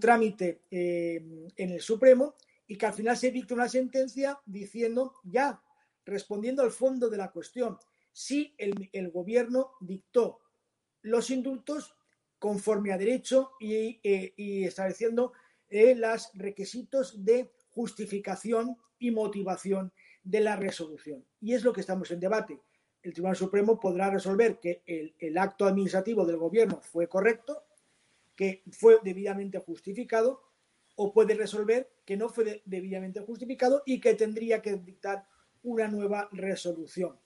trámite 0.00 0.62
eh, 0.70 1.22
en 1.54 1.70
el 1.70 1.82
Supremo 1.82 2.36
y 2.66 2.78
que 2.78 2.86
al 2.86 2.94
final 2.94 3.14
se 3.14 3.30
dicte 3.30 3.52
una 3.52 3.68
sentencia 3.68 4.40
diciendo 4.46 5.16
ya, 5.24 5.62
respondiendo 6.06 6.62
al 6.62 6.70
fondo 6.70 7.10
de 7.10 7.18
la 7.18 7.30
cuestión, 7.30 7.76
si 8.12 8.54
el, 8.58 9.10
gobierno 9.10 9.72
dictó 9.80 10.40
los 11.02 11.30
indultos 11.30 11.94
conforme 12.38 12.92
a 12.92 12.98
derecho 12.98 13.52
y, 13.60 14.00
y 14.02 14.64
estableciendo 14.64 15.32
los 15.70 16.30
requisitos 16.34 17.24
de 17.24 17.50
justificación 17.70 18.76
y 18.98 19.10
motivación 19.10 19.92
de 20.22 20.40
la 20.40 20.56
resolución. 20.56 21.24
Y 21.40 21.54
es 21.54 21.64
lo 21.64 21.72
que 21.72 21.80
estamos 21.80 22.10
en 22.10 22.20
debate. 22.20 22.60
El 23.02 23.12
Tribunal 23.12 23.36
Supremo 23.36 23.80
podrá 23.80 24.10
resolver 24.10 24.58
que 24.60 24.82
el, 24.86 25.38
acto 25.38 25.66
administrativo 25.66 26.26
del 26.26 26.36
gobierno 26.36 26.80
fue 26.82 27.08
correcto, 27.08 27.64
que 28.36 28.62
fue 28.70 28.98
debidamente 29.02 29.58
justificado, 29.58 30.42
o 30.96 31.12
puede 31.14 31.34
resolver 31.34 31.90
que 32.04 32.16
no 32.16 32.28
fue 32.28 32.62
debidamente 32.66 33.20
justificado 33.20 33.82
y 33.86 34.00
que 34.00 34.14
tendría 34.14 34.60
que 34.60 34.74
dictar 34.76 35.26
una 35.62 35.88
nueva 35.88 36.28
resolución. 36.32 37.18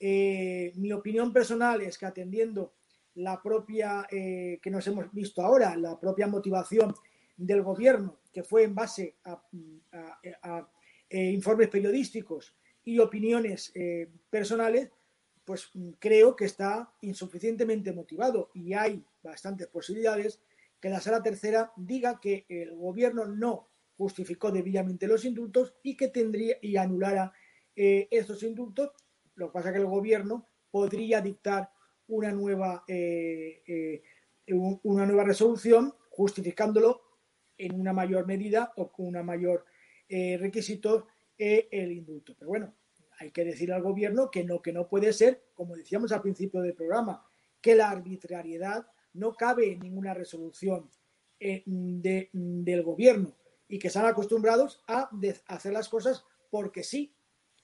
Eh, 0.00 0.72
mi 0.76 0.92
opinión 0.92 1.32
personal 1.32 1.80
es 1.82 1.98
que 1.98 2.06
atendiendo 2.06 2.74
la 3.14 3.42
propia, 3.42 4.06
eh, 4.10 4.58
que 4.62 4.70
nos 4.70 4.86
hemos 4.86 5.12
visto 5.12 5.42
ahora, 5.42 5.76
la 5.76 5.98
propia 5.98 6.26
motivación 6.26 6.94
del 7.36 7.62
gobierno, 7.62 8.20
que 8.32 8.42
fue 8.42 8.64
en 8.64 8.74
base 8.74 9.16
a 9.24 10.68
eh, 11.10 11.30
informes 11.30 11.68
periodísticos 11.68 12.54
y 12.84 12.98
opiniones 12.98 13.72
personales, 14.30 14.90
pues 15.44 15.70
mm, 15.74 15.90
creo 15.98 16.36
que 16.36 16.44
está 16.44 16.92
insuficientemente 17.00 17.92
motivado 17.92 18.50
y 18.54 18.74
hay 18.74 19.04
bastantes 19.22 19.66
posibilidades 19.68 20.40
que 20.80 20.90
la 20.90 21.00
sala 21.00 21.22
tercera 21.22 21.72
diga 21.76 22.20
que 22.20 22.46
el 22.48 22.76
gobierno 22.76 23.26
no 23.26 23.68
justificó 23.98 24.52
debidamente 24.52 25.08
los 25.08 25.24
indultos 25.24 25.74
y 25.82 25.96
que 25.96 26.08
tendría 26.08 26.56
y 26.62 26.76
anulara 26.76 27.32
eh, 27.74 28.08
estos 28.10 28.42
indultos. 28.44 28.90
Lo 29.38 29.46
que 29.46 29.52
pasa 29.52 29.68
es 29.68 29.74
que 29.74 29.80
el 29.80 29.86
gobierno 29.86 30.46
podría 30.70 31.20
dictar 31.20 31.70
una 32.08 32.32
nueva, 32.32 32.84
una 34.46 35.06
nueva 35.06 35.24
resolución 35.24 35.94
justificándolo 36.10 37.02
en 37.58 37.78
una 37.78 37.92
mayor 37.92 38.26
medida 38.26 38.72
o 38.76 38.90
con 38.90 39.06
una 39.06 39.22
mayor 39.22 39.64
eh, 40.08 40.38
requisitos 40.38 41.04
eh, 41.36 41.68
el 41.70 41.92
indulto. 41.92 42.34
Pero 42.38 42.48
bueno, 42.48 42.74
hay 43.18 43.30
que 43.30 43.44
decir 43.44 43.72
al 43.72 43.82
gobierno 43.82 44.30
que 44.30 44.44
no, 44.44 44.62
que 44.62 44.72
no 44.72 44.88
puede 44.88 45.12
ser, 45.12 45.44
como 45.54 45.76
decíamos 45.76 46.12
al 46.12 46.22
principio 46.22 46.62
del 46.62 46.74
programa, 46.74 47.24
que 47.60 47.74
la 47.74 47.90
arbitrariedad 47.90 48.86
no 49.12 49.34
cabe 49.34 49.72
en 49.72 49.80
ninguna 49.80 50.14
resolución 50.14 50.88
eh, 51.40 51.62
del 51.66 52.82
gobierno 52.82 53.36
y 53.68 53.78
que 53.78 53.88
están 53.88 54.06
acostumbrados 54.06 54.82
a 54.86 55.10
hacer 55.46 55.72
las 55.72 55.88
cosas 55.88 56.24
porque 56.50 56.82
sí. 56.82 57.14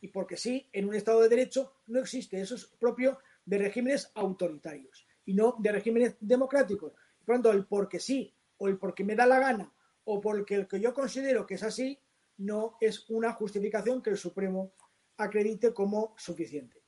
Y 0.04 0.08
porque 0.08 0.36
sí, 0.36 0.68
en 0.70 0.86
un 0.86 0.94
Estado 0.94 1.22
de 1.22 1.30
Derecho 1.30 1.72
no 1.86 1.98
existe. 1.98 2.38
Eso 2.38 2.56
es 2.56 2.66
propio 2.66 3.20
de 3.46 3.56
regímenes 3.56 4.12
autoritarios 4.14 5.06
y 5.24 5.32
no 5.32 5.56
de 5.58 5.72
regímenes 5.72 6.16
democráticos. 6.20 6.92
Por 6.92 7.36
lo 7.36 7.42
tanto, 7.42 7.52
el 7.52 7.64
porque 7.64 7.98
sí 7.98 8.30
o 8.58 8.68
el 8.68 8.76
porque 8.76 9.02
me 9.02 9.14
da 9.14 9.24
la 9.24 9.38
gana 9.38 9.72
o 10.04 10.20
porque 10.20 10.56
el 10.56 10.68
que 10.68 10.78
yo 10.78 10.92
considero 10.92 11.46
que 11.46 11.54
es 11.54 11.62
así 11.62 11.98
no 12.36 12.76
es 12.82 13.08
una 13.08 13.32
justificación 13.32 14.02
que 14.02 14.10
el 14.10 14.18
Supremo 14.18 14.74
acredite 15.16 15.72
como 15.72 16.14
suficiente. 16.18 16.82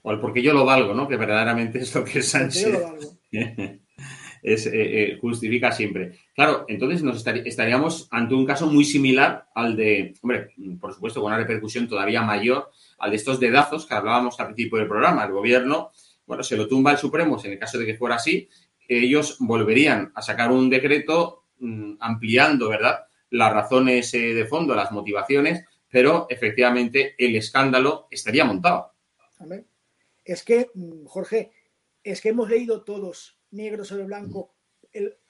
O 0.00 0.10
el 0.10 0.18
porque 0.18 0.42
yo 0.42 0.54
lo 0.54 0.64
valgo, 0.64 0.94
¿no? 0.94 1.06
Que 1.06 1.18
verdaderamente 1.18 1.80
es 1.80 1.94
lo 1.94 2.02
que 2.02 2.22
Sánchez 2.22 2.74
es, 4.42 4.66
eh, 4.66 4.72
eh, 4.74 5.18
justifica 5.20 5.72
siempre. 5.72 6.18
Claro, 6.34 6.64
entonces 6.68 7.02
nos 7.02 7.24
estaríamos 7.26 8.08
ante 8.10 8.34
un 8.34 8.46
caso 8.46 8.66
muy 8.66 8.84
similar 8.84 9.46
al 9.54 9.76
de, 9.76 10.14
hombre, 10.22 10.54
por 10.80 10.94
supuesto, 10.94 11.20
con 11.20 11.32
una 11.32 11.40
repercusión 11.40 11.88
todavía 11.88 12.22
mayor, 12.22 12.70
al 12.98 13.10
de 13.10 13.16
estos 13.16 13.40
dedazos 13.40 13.86
que 13.86 13.94
hablábamos 13.94 14.38
al 14.40 14.46
principio 14.46 14.78
del 14.78 14.88
programa. 14.88 15.24
El 15.24 15.32
gobierno, 15.32 15.90
bueno, 16.26 16.42
se 16.42 16.56
lo 16.56 16.68
tumba 16.68 16.92
el 16.92 16.98
Supremo, 16.98 17.38
en 17.44 17.52
el 17.52 17.58
caso 17.58 17.78
de 17.78 17.86
que 17.86 17.96
fuera 17.96 18.16
así, 18.16 18.48
ellos 18.88 19.36
volverían 19.38 20.12
a 20.14 20.22
sacar 20.22 20.50
un 20.50 20.68
decreto 20.68 21.44
mm, 21.60 21.94
ampliando, 22.00 22.68
¿verdad?, 22.68 23.04
las 23.30 23.52
razones 23.52 24.12
eh, 24.14 24.34
de 24.34 24.44
fondo, 24.44 24.74
las 24.74 24.90
motivaciones, 24.90 25.64
pero 25.88 26.26
efectivamente 26.28 27.14
el 27.16 27.36
escándalo 27.36 28.08
estaría 28.10 28.44
montado. 28.44 28.92
Es 30.24 30.42
que, 30.42 30.70
mm, 30.74 31.06
Jorge, 31.06 31.52
es 32.02 32.20
que 32.20 32.30
hemos 32.30 32.48
leído 32.48 32.82
todos, 32.82 33.38
negro 33.50 33.84
sobre 33.84 34.04
blanco, 34.04 34.54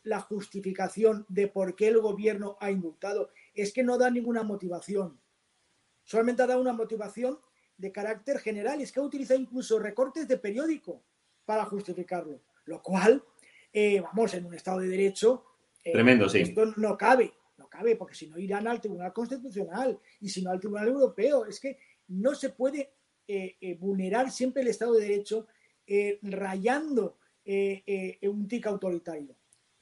la 0.02 0.20
justificación 0.20 1.26
de 1.28 1.48
por 1.48 1.76
qué 1.76 1.88
el 1.88 2.00
gobierno 2.00 2.56
ha 2.60 2.70
indultado. 2.70 3.30
Es 3.54 3.72
que 3.72 3.82
no 3.82 3.98
da 3.98 4.10
ninguna 4.10 4.42
motivación. 4.42 5.20
Solamente 6.04 6.42
ha 6.42 6.46
dado 6.46 6.60
una 6.60 6.72
motivación 6.72 7.38
de 7.76 7.92
carácter 7.92 8.38
general. 8.38 8.80
Es 8.80 8.92
que 8.92 9.00
ha 9.00 9.02
utilizado 9.02 9.38
incluso 9.38 9.78
recortes 9.78 10.26
de 10.26 10.38
periódico 10.38 11.02
para 11.44 11.64
justificarlo. 11.66 12.40
Lo 12.64 12.82
cual, 12.82 13.22
eh, 13.72 14.00
vamos, 14.00 14.32
en 14.34 14.46
un 14.46 14.54
Estado 14.54 14.80
de 14.80 14.88
Derecho, 14.88 15.44
Eh, 15.82 15.92
Tremendo, 15.92 16.28
sí. 16.28 16.40
Esto 16.40 16.66
no 16.76 16.96
cabe, 16.98 17.32
no 17.56 17.66
cabe, 17.66 17.96
porque 17.96 18.14
si 18.14 18.26
no 18.26 18.38
irán 18.38 18.66
al 18.66 18.82
Tribunal 18.82 19.14
Constitucional 19.14 19.98
y 20.20 20.28
si 20.28 20.42
no 20.42 20.50
al 20.50 20.60
Tribunal 20.60 20.88
Europeo. 20.88 21.46
Es 21.46 21.58
que 21.58 21.78
no 22.08 22.34
se 22.34 22.50
puede 22.50 22.92
eh, 23.26 23.76
vulnerar 23.78 24.30
siempre 24.30 24.60
el 24.62 24.68
Estado 24.68 24.94
de 24.94 25.08
Derecho 25.08 25.46
rayando 26.22 27.16
eh, 27.44 27.82
eh, 27.86 28.28
un 28.28 28.46
tic 28.48 28.66
autoritario. 28.66 29.36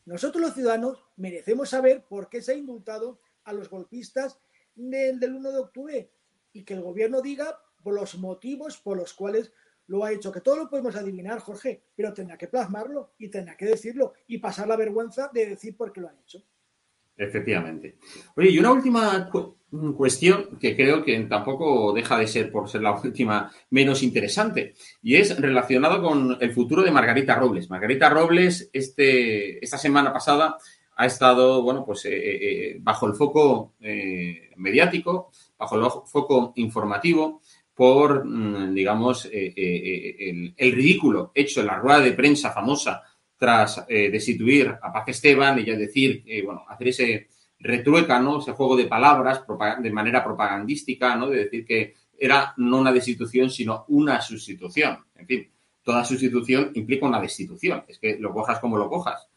Nosotros 0.05 0.41
los 0.41 0.55
ciudadanos 0.55 1.05
merecemos 1.17 1.69
saber 1.69 2.05
por 2.09 2.29
qué 2.29 2.41
se 2.41 2.53
ha 2.53 2.57
indultado 2.57 3.21
a 3.45 3.53
los 3.53 3.69
golpistas 3.69 4.39
del, 4.75 5.21
del 5.21 5.35
1 5.35 5.53
de 5.53 5.59
octubre 5.59 6.11
y 6.53 6.65
que 6.65 6.75
el 6.75 6.83
gobierno 6.83 7.21
diga 7.21 7.61
por 7.83 7.95
los 7.95 8.19
motivos 8.19 8.79
por 8.79 8.97
los 8.97 9.13
cuales 9.13 9.53
lo 9.89 10.05
ha 10.05 10.13
hecho, 10.13 10.31
que 10.31 10.41
todo 10.41 10.57
lo 10.57 10.69
podemos 10.69 10.95
adivinar, 10.97 11.41
Jorge, 11.41 11.83
pero 11.97 12.13
tendrá 12.13 12.37
que 12.37 12.49
plasmarlo 12.49 13.13
y 13.19 13.29
tendrá 13.29 13.57
que 13.57 13.65
decirlo 13.65 14.13
y 14.27 14.39
pasar 14.39 14.69
la 14.69 14.77
vergüenza 14.77 15.31
de 15.33 15.47
decir 15.47 15.77
por 15.77 15.93
qué 15.93 16.01
lo 16.03 16.09
han 16.09 16.19
hecho. 16.19 16.43
Efectivamente. 17.17 17.99
Oye, 18.37 18.51
y 18.51 18.59
una 18.59 18.71
última 18.71 19.29
cuestión 19.97 20.59
que 20.61 20.75
creo 20.75 21.05
que 21.05 21.19
tampoco 21.21 21.93
deja 21.93 22.19
de 22.19 22.27
ser, 22.27 22.51
por 22.51 22.69
ser 22.69 22.83
la 22.83 22.93
última, 23.05 23.51
menos 23.71 24.03
interesante, 24.03 24.75
y 25.03 25.17
es 25.17 25.39
relacionado 25.39 26.03
con 26.03 26.37
el 26.41 26.53
futuro 26.53 26.83
de 26.83 26.91
Margarita 26.91 27.35
Robles. 27.35 27.71
Margarita 27.71 28.09
Robles, 28.09 28.71
este, 28.73 29.63
esta 29.65 29.79
semana 29.79 30.13
pasada, 30.13 30.57
ha 30.97 31.07
estado, 31.07 31.63
bueno, 31.63 31.85
pues 31.85 32.05
eh, 32.07 32.11
eh, 32.13 32.77
bajo 32.81 33.07
el 33.07 33.15
foco 33.15 33.75
eh, 33.81 34.51
mediático, 34.57 35.31
bajo 35.57 35.77
el 35.77 35.91
foco 36.07 36.53
informativo, 36.57 37.41
por, 37.73 38.25
mm, 38.25 38.75
digamos, 38.75 39.27
eh, 39.27 39.55
eh, 39.57 40.17
el, 40.31 40.55
el 40.57 40.73
ridículo 40.73 41.31
hecho 41.33 41.61
en 41.61 41.69
la 41.69 41.77
rueda 41.77 42.01
de 42.01 42.13
prensa 42.13 42.51
famosa 42.51 43.05
tras 43.39 43.85
eh, 43.89 44.11
destituir 44.11 44.77
a 44.83 44.93
Paz 44.93 45.05
Esteban 45.07 45.61
y 45.61 45.65
ya 45.65 45.77
decir, 45.77 46.25
eh, 46.27 46.43
bueno, 46.43 46.65
hacer 46.69 46.89
ese 46.89 47.29
retrueca, 47.61 48.21
¿no? 48.21 48.39
Ese 48.39 48.53
juego 48.53 48.77
de 48.77 48.87
palabras 48.87 49.43
de 49.81 49.91
manera 49.91 50.23
propagandística, 50.25 51.17
¿no? 51.17 51.29
De 51.29 51.45
decir 51.45 51.65
que 51.65 51.95
era 52.19 52.55
no 52.57 52.79
una 52.79 52.93
destitución, 52.93 53.51
sino 53.51 53.85
una 53.89 54.21
sustitución. 54.21 54.99
En 55.15 55.27
fin, 55.27 55.51
toda 55.83 56.05
sustitución 56.05 56.73
implica 56.75 57.07
una 57.07 57.21
destitución. 57.21 57.85
Es 57.89 57.99
que 57.99 58.19
lo 58.19 58.33
cojas 58.33 58.59
como 58.59 58.77
lo 58.77 58.89
cojas. 58.89 59.29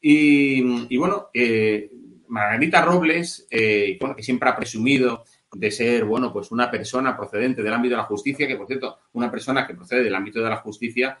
Y, 0.00 0.96
bueno, 0.96 1.28
eh, 1.34 1.90
Margarita 2.28 2.82
Robles, 2.82 3.46
eh, 3.50 3.98
que 4.16 4.22
siempre 4.22 4.48
ha 4.48 4.56
presumido 4.56 5.24
de 5.52 5.70
ser, 5.70 6.04
bueno, 6.04 6.32
pues 6.32 6.52
una 6.52 6.70
persona 6.70 7.16
procedente 7.16 7.62
del 7.62 7.72
ámbito 7.72 7.94
de 7.94 8.02
la 8.02 8.04
justicia, 8.04 8.46
que 8.46 8.56
por 8.56 8.66
cierto, 8.66 8.98
una 9.12 9.30
persona 9.30 9.66
que 9.66 9.74
procede 9.74 10.04
del 10.04 10.14
ámbito 10.14 10.40
de 10.40 10.50
la 10.50 10.58
justicia, 10.58 11.18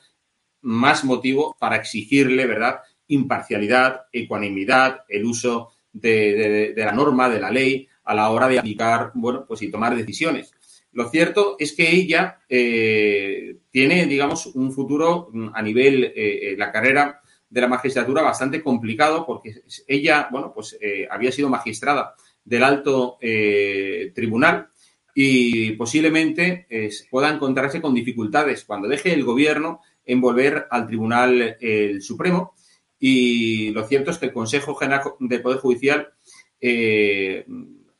más 0.62 1.04
motivo 1.04 1.56
para 1.58 1.76
exigirle, 1.76 2.46
¿verdad?, 2.46 2.80
imparcialidad, 3.08 4.02
ecuanimidad, 4.12 5.04
el 5.08 5.24
uso 5.24 5.70
de, 5.92 6.74
la 6.76 6.92
norma, 6.92 7.28
de 7.28 7.40
la 7.40 7.50
ley, 7.50 7.88
a 8.04 8.14
la 8.14 8.30
hora 8.30 8.48
de 8.48 8.58
aplicar, 8.58 9.12
bueno, 9.14 9.44
pues 9.46 9.62
y 9.62 9.70
tomar 9.70 9.96
decisiones. 9.96 10.52
Lo 10.92 11.10
cierto 11.10 11.56
es 11.58 11.74
que 11.74 11.94
ella 11.94 12.40
eh, 12.48 13.58
tiene, 13.70 14.06
digamos, 14.06 14.46
un 14.46 14.72
futuro 14.72 15.28
mm, 15.32 15.50
a 15.54 15.62
nivel, 15.62 16.04
eh, 16.04 16.12
eh, 16.16 16.54
la 16.56 16.72
carrera 16.72 17.20
de 17.50 17.60
la 17.60 17.68
magistratura 17.68 18.22
bastante 18.22 18.62
complicado 18.62 19.24
porque 19.24 19.62
ella, 19.86 20.28
bueno, 20.30 20.52
pues 20.54 20.78
había 21.10 21.32
sido 21.32 21.48
magistrada 21.48 22.14
del 22.44 22.62
alto 22.62 23.16
tribunal 24.14 24.68
y 25.14 25.70
posiblemente 25.72 26.66
pueda 27.10 27.30
encontrarse 27.30 27.80
con 27.80 27.94
dificultades 27.94 28.64
cuando 28.66 28.86
deje 28.86 29.14
el 29.14 29.24
gobierno 29.24 29.80
en 30.04 30.20
volver 30.20 30.66
al 30.70 30.86
Tribunal 30.86 31.56
el 31.58 32.02
Supremo. 32.02 32.54
Y 32.98 33.70
lo 33.70 33.86
cierto 33.86 34.10
es 34.10 34.18
que 34.18 34.26
el 34.26 34.32
Consejo 34.32 34.74
General 34.74 35.02
del 35.20 35.42
Poder 35.42 35.58
Judicial 35.58 36.12
eh, 36.60 37.46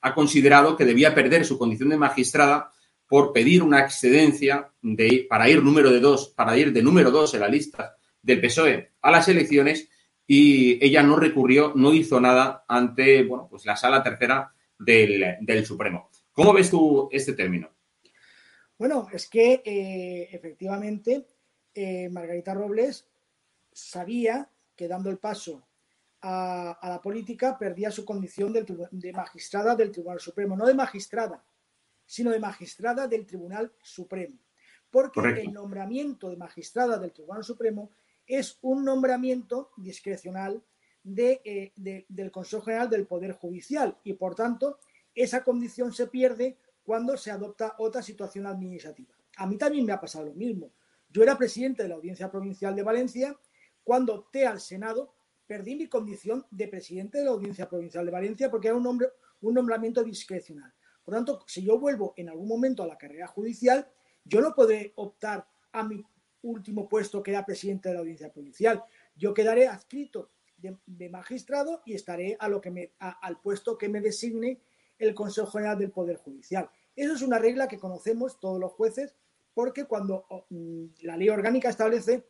ha 0.01 0.15
considerado 0.15 0.77
que 0.77 0.85
debía 0.85 1.15
perder 1.15 1.45
su 1.45 1.59
condición 1.59 1.91
de 1.91 1.97
magistrada 1.97 2.73
por 3.07 3.33
pedir 3.33 3.63
una 3.63 3.81
excedencia 3.81 4.71
de, 4.83 5.27
para 5.29 5.49
ir 5.49 5.63
número 5.63 5.91
de 5.91 6.01
dos, 6.01 6.29
para 6.29 6.57
ir 6.59 6.73
de 6.73 6.83
número 6.83 7.11
dos 7.11 7.35
en 7.35 7.41
la 7.41 7.49
lista 7.49 7.97
del 8.23 8.41
PSOE 8.41 8.93
a 9.01 9.11
las 9.11 9.29
elecciones 9.29 9.89
y 10.27 10.85
ella 10.85 11.03
no 11.03 11.17
recurrió, 11.17 11.73
no 11.75 11.95
hizo 11.95 12.21
nada 12.21 12.65
ante 12.69 13.23
bueno, 13.25 13.49
pues 13.49 13.65
la 13.65 13.77
sala 13.77 14.03
tercera 14.03 14.53
del, 14.79 15.37
del 15.41 15.65
Supremo. 15.65 16.11
¿Cómo 16.33 16.53
ves 16.53 16.71
tú 16.71 17.09
este 17.11 17.33
término? 17.33 17.71
Bueno, 18.77 19.09
es 19.13 19.29
que 19.29 19.63
eh, 19.65 20.29
efectivamente 20.31 21.27
eh, 21.75 22.09
Margarita 22.11 22.55
Robles 22.55 23.09
sabía 23.73 24.49
que 24.79 24.87
dando 24.89 25.11
el 25.11 25.19
paso 25.19 25.63
a, 26.23 26.71
a 26.81 26.89
la 26.89 27.03
política 27.03 27.59
perdía 27.59 27.91
su 27.91 28.05
condición 28.05 28.53
de 28.53 29.13
magistrada 29.13 29.75
del 29.75 29.91
Tribunal 29.91 30.21
Supremo, 30.21 30.57
no 30.57 30.67
de 30.67 30.75
magistrada, 30.75 31.45
sino 32.07 32.31
de 32.31 32.39
magistrada 32.39 33.07
del 33.09 33.27
Tribunal 33.27 33.73
Supremo. 33.83 34.39
Porque 34.91 35.21
Correcto. 35.21 35.43
el 35.43 35.53
nombramiento 35.53 36.31
de 36.31 36.37
magistrada 36.37 36.97
del 36.99 37.13
Tribunal 37.13 37.43
Supremo 37.45 37.91
es 38.27 38.57
un 38.63 38.85
nombramiento 38.85 39.71
discrecional 39.77 40.63
de, 41.03 41.41
eh, 41.45 41.73
de- 41.77 42.07
del 42.09 42.31
Consejo 42.31 42.63
General 42.63 42.89
del 42.89 43.07
Poder 43.07 43.33
Judicial 43.33 43.97
y, 44.05 44.13
por 44.15 44.35
tanto, 44.35 44.79
esa 45.15 45.43
condición 45.43 45.93
se 45.93 46.07
pierde 46.07 46.57
cuando 46.85 47.17
se 47.17 47.31
adopta 47.31 47.75
otra 47.79 48.01
situación 48.03 48.47
administrativa. 48.47 49.15
A 49.37 49.47
mí 49.47 49.57
también 49.59 49.85
me 49.85 49.93
ha 49.93 50.01
pasado 50.01 50.27
lo 50.27 50.35
mismo. 50.35 50.71
Yo 51.11 51.23
era 51.23 51.37
presidente 51.37 51.83
de 51.83 51.89
la 51.91 51.95
Audiencia 51.97 52.31
Provincial 52.31 52.75
de 52.77 52.83
Valencia. 52.83 53.37
Cuando 53.89 54.17
opté 54.17 54.47
al 54.47 54.61
Senado, 54.61 55.15
perdí 55.47 55.75
mi 55.75 55.87
condición 55.89 56.45
de 56.51 56.69
presidente 56.69 57.17
de 57.17 57.25
la 57.25 57.31
Audiencia 57.31 57.67
Provincial 57.71 58.05
de 58.05 58.13
Valencia 58.13 58.51
porque 58.51 58.69
era 58.69 58.77
un, 58.77 58.83
nombre, 58.83 59.09
un 59.41 59.55
nombramiento 59.55 60.05
discrecional. 60.05 60.71
Por 61.03 61.15
tanto, 61.15 61.43
si 61.47 61.65
yo 61.65 61.79
vuelvo 61.79 62.13
en 62.19 62.29
algún 62.29 62.47
momento 62.47 62.83
a 62.83 62.87
la 62.87 62.99
carrera 62.99 63.27
judicial, 63.29 63.89
yo 64.27 64.43
no 64.43 64.55
podré 64.55 64.93
optar 64.97 65.49
a 65.73 65.85
mi 65.85 66.05
último 66.43 66.87
puesto 66.87 67.23
que 67.23 67.31
era 67.31 67.47
presidente 67.47 67.89
de 67.89 67.95
la 67.95 68.01
Audiencia 68.01 68.31
Provincial. 68.31 68.85
Yo 69.17 69.33
quedaré 69.33 69.69
adscrito 69.69 70.33
de, 70.59 71.09
magistrado 71.09 71.81
y 71.87 71.95
estaré 71.95 72.37
a 72.39 72.51
lo 72.51 72.61
que 72.61 72.71
me, 72.71 72.93
al 72.99 73.41
puesto 73.41 73.79
que 73.79 73.89
me 73.89 74.03
designe 74.03 74.61
el 74.99 75.15
Consejo 75.15 75.47
General 75.47 75.79
del 75.79 75.93
Poder 75.93 76.19
Judicial. 76.19 76.69
Eso 76.95 77.15
es 77.15 77.23
una 77.23 77.39
regla 77.39 77.69
que 77.69 77.79
conocemos 77.79 78.39
todos 78.39 78.61
los 78.61 78.71
jueces 78.71 79.17
porque 79.55 79.87
cuando 79.87 80.27
mm, 80.51 80.85
la 81.05 81.17
ley 81.17 81.31
orgánica 81.31 81.71
establece 81.71 82.27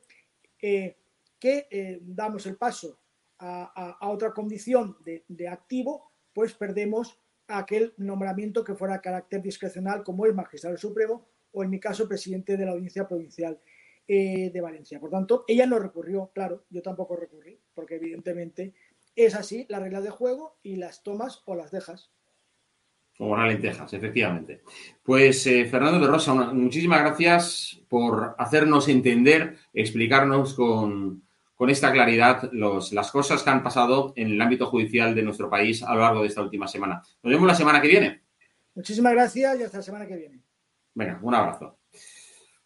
eh, 0.63 0.97
que 1.39 1.67
eh, 1.71 1.99
damos 2.03 2.47
el 2.47 2.57
paso 2.57 2.99
a, 3.39 3.97
a- 4.01 4.09
otra 4.09 4.33
condición 4.33 4.97
de, 5.05 5.25
de 5.29 5.49
activo, 5.49 6.13
pues 6.33 6.55
perdemos 6.55 7.19
aquel 7.47 7.95
nombramiento 7.97 8.63
que 8.65 8.75
fuera 8.75 9.01
carácter 9.01 9.41
discrecional 9.43 10.03
como 10.05 10.27
es 10.27 10.35
magistrado 10.35 10.77
supremo 10.77 11.27
o 11.53 11.63
en 11.63 11.71
mi 11.71 11.81
caso 11.81 12.07
presidente 12.07 12.57
de 12.57 12.67
la 12.67 12.73
audiencia 12.73 13.09
provincial 13.09 13.59
eh, 14.07 14.51
de 14.53 14.61
Valencia. 14.61 15.01
Por 15.01 15.11
tanto, 15.11 15.45
ella 15.49 15.67
no 15.67 15.79
recurrió, 15.79 16.31
claro, 16.35 16.65
yo 16.71 16.83
tampoco 16.83 17.17
recurrí, 17.17 17.59
porque 17.75 17.97
evidentemente 17.97 18.75
es 19.17 19.35
así 19.35 19.67
la 19.69 19.81
regla 19.81 20.01
de 20.01 20.11
juego 20.11 20.59
y 20.63 20.77
las 20.77 21.03
tomas 21.03 21.43
o 21.47 21.55
las 21.55 21.71
dejas. 21.71 22.11
Como 23.17 23.37
las 23.37 23.49
lentejas, 23.49 23.93
efectivamente. 23.93 24.63
Pues 25.03 25.45
eh, 25.49 25.65
Fernando 25.65 25.99
de 25.99 26.07
Rosa, 26.07 26.35
muchísimas 26.53 27.01
gracias 27.01 27.81
por 27.89 28.37
hacernos 28.39 28.89
entender, 28.89 29.57
explicarnos 29.73 30.55
con, 30.55 31.27
con 31.59 31.71
esta 31.71 31.91
claridad 31.93 32.49
los- 32.53 32.93
las 32.93 33.11
cosas 33.11 33.43
que 33.43 33.51
han 33.51 33.65
pasado 33.65 34.13
en 34.15 34.29
el 34.31 34.41
ámbito 34.41 34.67
judicial 34.67 35.13
de 35.13 35.23
nuestro 35.25 35.51
país 35.51 35.83
a 35.83 35.93
lo 35.93 36.03
largo 36.03 36.23
de 36.23 36.29
esta 36.29 36.41
última 36.41 36.69
semana. 36.69 37.03
Nos 37.21 37.33
vemos 37.33 37.49
la 37.49 37.55
semana 37.57 37.83
que 37.83 37.89
viene. 37.89 38.23
Muchísimas 38.77 39.13
gracias 39.13 39.59
y 39.59 39.65
hasta 39.65 39.79
la 39.79 39.83
semana 39.83 40.07
que 40.07 40.17
viene. 40.17 40.41
Venga, 40.95 41.19
un 41.21 41.35
abrazo. 41.35 41.81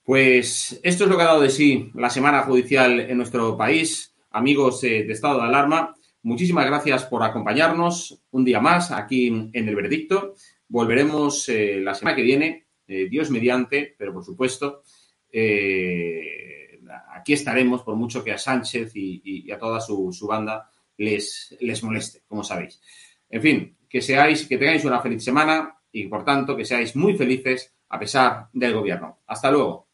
Pues 0.04 0.78
esto 0.82 1.04
es 1.04 1.10
lo 1.10 1.16
que 1.16 1.22
ha 1.22 1.26
dado 1.26 1.40
de 1.40 1.48
sí 1.48 1.90
la 1.94 2.10
semana 2.10 2.42
judicial 2.42 3.00
en 3.00 3.16
nuestro 3.16 3.56
país. 3.56 4.14
Amigos 4.30 4.84
eh, 4.84 5.04
de 5.04 5.12
estado 5.14 5.38
de 5.40 5.44
alarma, 5.46 5.94
muchísimas 6.22 6.66
gracias 6.66 7.04
por 7.06 7.22
acompañarnos 7.22 8.22
un 8.30 8.44
día 8.44 8.60
más 8.60 8.90
aquí 8.90 9.28
en 9.28 9.68
el 9.68 9.74
veredicto. 9.74 10.34
Volveremos 10.68 11.48
eh, 11.48 11.80
la 11.82 11.94
semana 11.94 12.14
que 12.14 12.22
viene, 12.22 12.66
eh, 12.86 13.08
Dios 13.08 13.30
mediante, 13.30 13.94
pero 13.96 14.12
por 14.12 14.22
supuesto, 14.24 14.82
eh, 15.30 16.61
aquí 17.14 17.32
estaremos 17.32 17.82
por 17.82 17.96
mucho 17.96 18.22
que 18.22 18.32
a 18.32 18.38
Sánchez 18.38 18.92
y, 18.94 19.50
a 19.50 19.58
toda 19.58 19.80
su, 19.80 20.12
su 20.12 20.26
banda 20.26 20.70
les, 20.96 21.56
les 21.60 21.82
moleste, 21.82 22.22
como 22.26 22.44
sabéis. 22.44 22.80
En 23.28 23.42
fin, 23.42 23.76
que 23.88 24.00
seáis, 24.00 24.46
que 24.46 24.58
tengáis 24.58 24.84
una 24.84 25.00
feliz 25.00 25.24
semana 25.24 25.78
y 25.90 26.06
por 26.06 26.24
tanto 26.24 26.56
que 26.56 26.64
seáis 26.64 26.96
muy 26.96 27.16
felices 27.16 27.74
a 27.88 27.98
pesar 27.98 28.48
del 28.52 28.74
gobierno. 28.74 29.20
Hasta 29.26 29.50
luego. 29.50 29.88